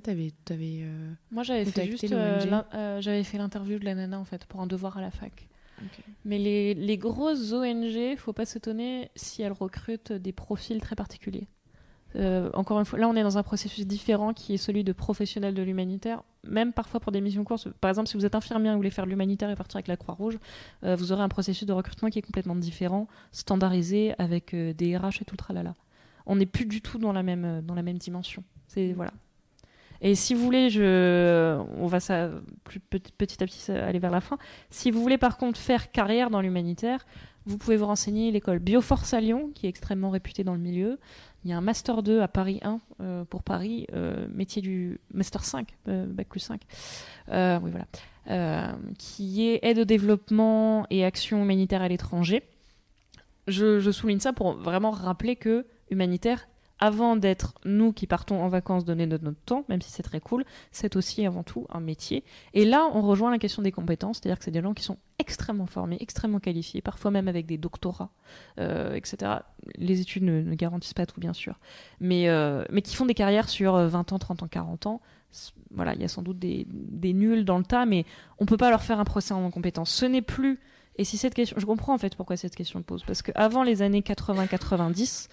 [0.03, 0.33] t'avais.
[0.45, 4.45] t'avais, euh, Moi, j'avais fait juste euh, j'avais fait l'interview de la nana en fait
[4.47, 5.49] pour un devoir à la fac.
[6.25, 11.47] Mais les, grosses ONG, faut pas s'étonner si elles recrutent des profils très particuliers.
[12.15, 14.93] Euh, encore une fois, là, on est dans un processus différent qui est celui de
[14.93, 16.23] professionnels de l'humanitaire.
[16.45, 17.69] Même parfois pour des missions courtes.
[17.81, 19.89] Par exemple, si vous êtes infirmier et vous voulez faire de l'humanitaire et partir avec
[19.89, 20.39] la Croix-Rouge,
[20.85, 24.97] euh, vous aurez un processus de recrutement qui est complètement différent, standardisé, avec euh, des
[24.97, 25.75] RH et tout le tralala.
[26.27, 28.45] On n'est plus du tout dans la même, dans la même dimension.
[28.69, 29.13] C'est voilà.
[30.03, 30.69] Et si vous voulez,
[31.79, 34.37] on va petit, à petit aller vers la fin.
[34.69, 37.07] Si vous voulez par contre faire carrière dans l'humanitaire,
[37.47, 40.99] vous pouvez vous renseigner l'école Bioforce à Lyon, qui est extrêmement réputée dans le milieu.
[41.45, 45.01] Il y a un Master 2 à Paris 1 euh, pour Paris, euh, métier du
[45.13, 46.61] Master 5, euh, Bac plus 5.
[47.31, 48.77] Euh, oui, voilà.
[48.99, 52.45] Qui est aide au développement et action humanitaire à l'étranger.
[53.49, 56.47] Je, je souligne ça pour vraiment rappeler que humanitaire,
[56.83, 60.45] avant d'être nous qui partons en vacances donner notre, temps, même si c'est très cool,
[60.73, 62.25] c'est aussi avant tout un métier.
[62.55, 64.99] Et là, on rejoint la question des compétences, c'est-à-dire que c'est des gens qui sont
[65.21, 68.11] extrêmement formés, extrêmement qualifiés, parfois même avec des doctorats,
[68.59, 69.31] euh, etc.
[69.77, 71.61] Les études ne, ne garantissent pas tout, bien sûr,
[72.01, 75.01] mais, euh, mais qui font des carrières sur euh, 20 ans, 30 ans, 40 ans.
[75.71, 76.67] Voilà, il y a sans doute des,
[77.15, 78.07] nuls dans le tas, mais
[78.41, 79.93] on peut pas leur faire un procès en compétences.
[79.93, 80.59] Ce n'est plus.
[80.97, 83.63] Et si cette question, je comprends en fait pourquoi cette question se pose, parce qu'avant
[83.63, 85.29] les années 80-90,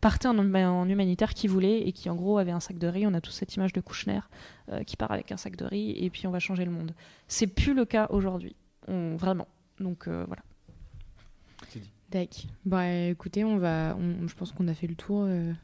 [0.00, 3.06] partait en, en humanitaire qui voulait et qui en gros avait un sac de riz.
[3.06, 4.20] On a tous cette image de Kouchner
[4.70, 6.92] euh, qui part avec un sac de riz et puis on va changer le monde.
[7.28, 8.56] C'est plus le cas aujourd'hui,
[8.88, 9.48] On- vraiment.
[9.78, 10.42] Donc euh, voilà.
[12.10, 12.46] Tac.
[12.64, 15.28] Bah écoutez, on va, on- je pense qu'on a fait le tour.
[15.28, 15.54] Il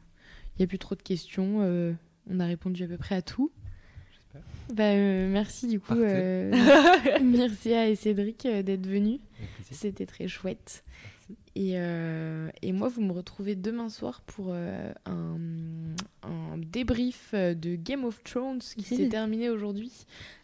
[0.59, 1.59] n'y a plus trop de questions.
[1.61, 1.93] euh,
[2.29, 3.51] on a répondu à peu près à tout.
[4.73, 6.51] Bah, euh, merci du coup, euh,
[7.23, 9.19] Myrcia et Cédric euh, d'être plaisir.
[9.71, 10.83] C'était très chouette.
[11.59, 15.39] Et, euh, et moi, vous me retrouvez demain soir pour euh, un,
[16.21, 19.91] un débrief euh, de Game of Thrones qui s'est terminé aujourd'hui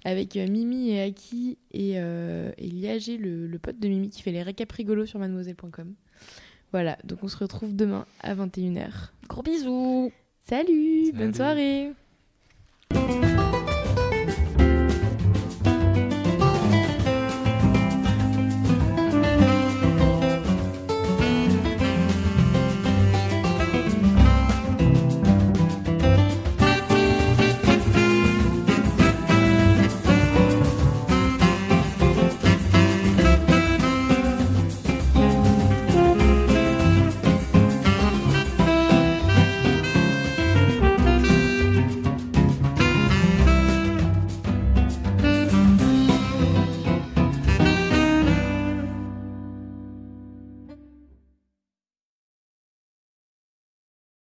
[0.06, 4.24] avec euh, Mimi et Aki et, euh, et Liagé, le, le pote de Mimi qui
[4.24, 5.94] fait les récaps rigolos sur mademoiselle.com.
[6.72, 8.90] Voilà, donc on se retrouve demain à 21h.
[9.30, 10.12] Gros bisous
[10.48, 11.12] Salut, Salut.
[11.16, 11.92] bonne soirée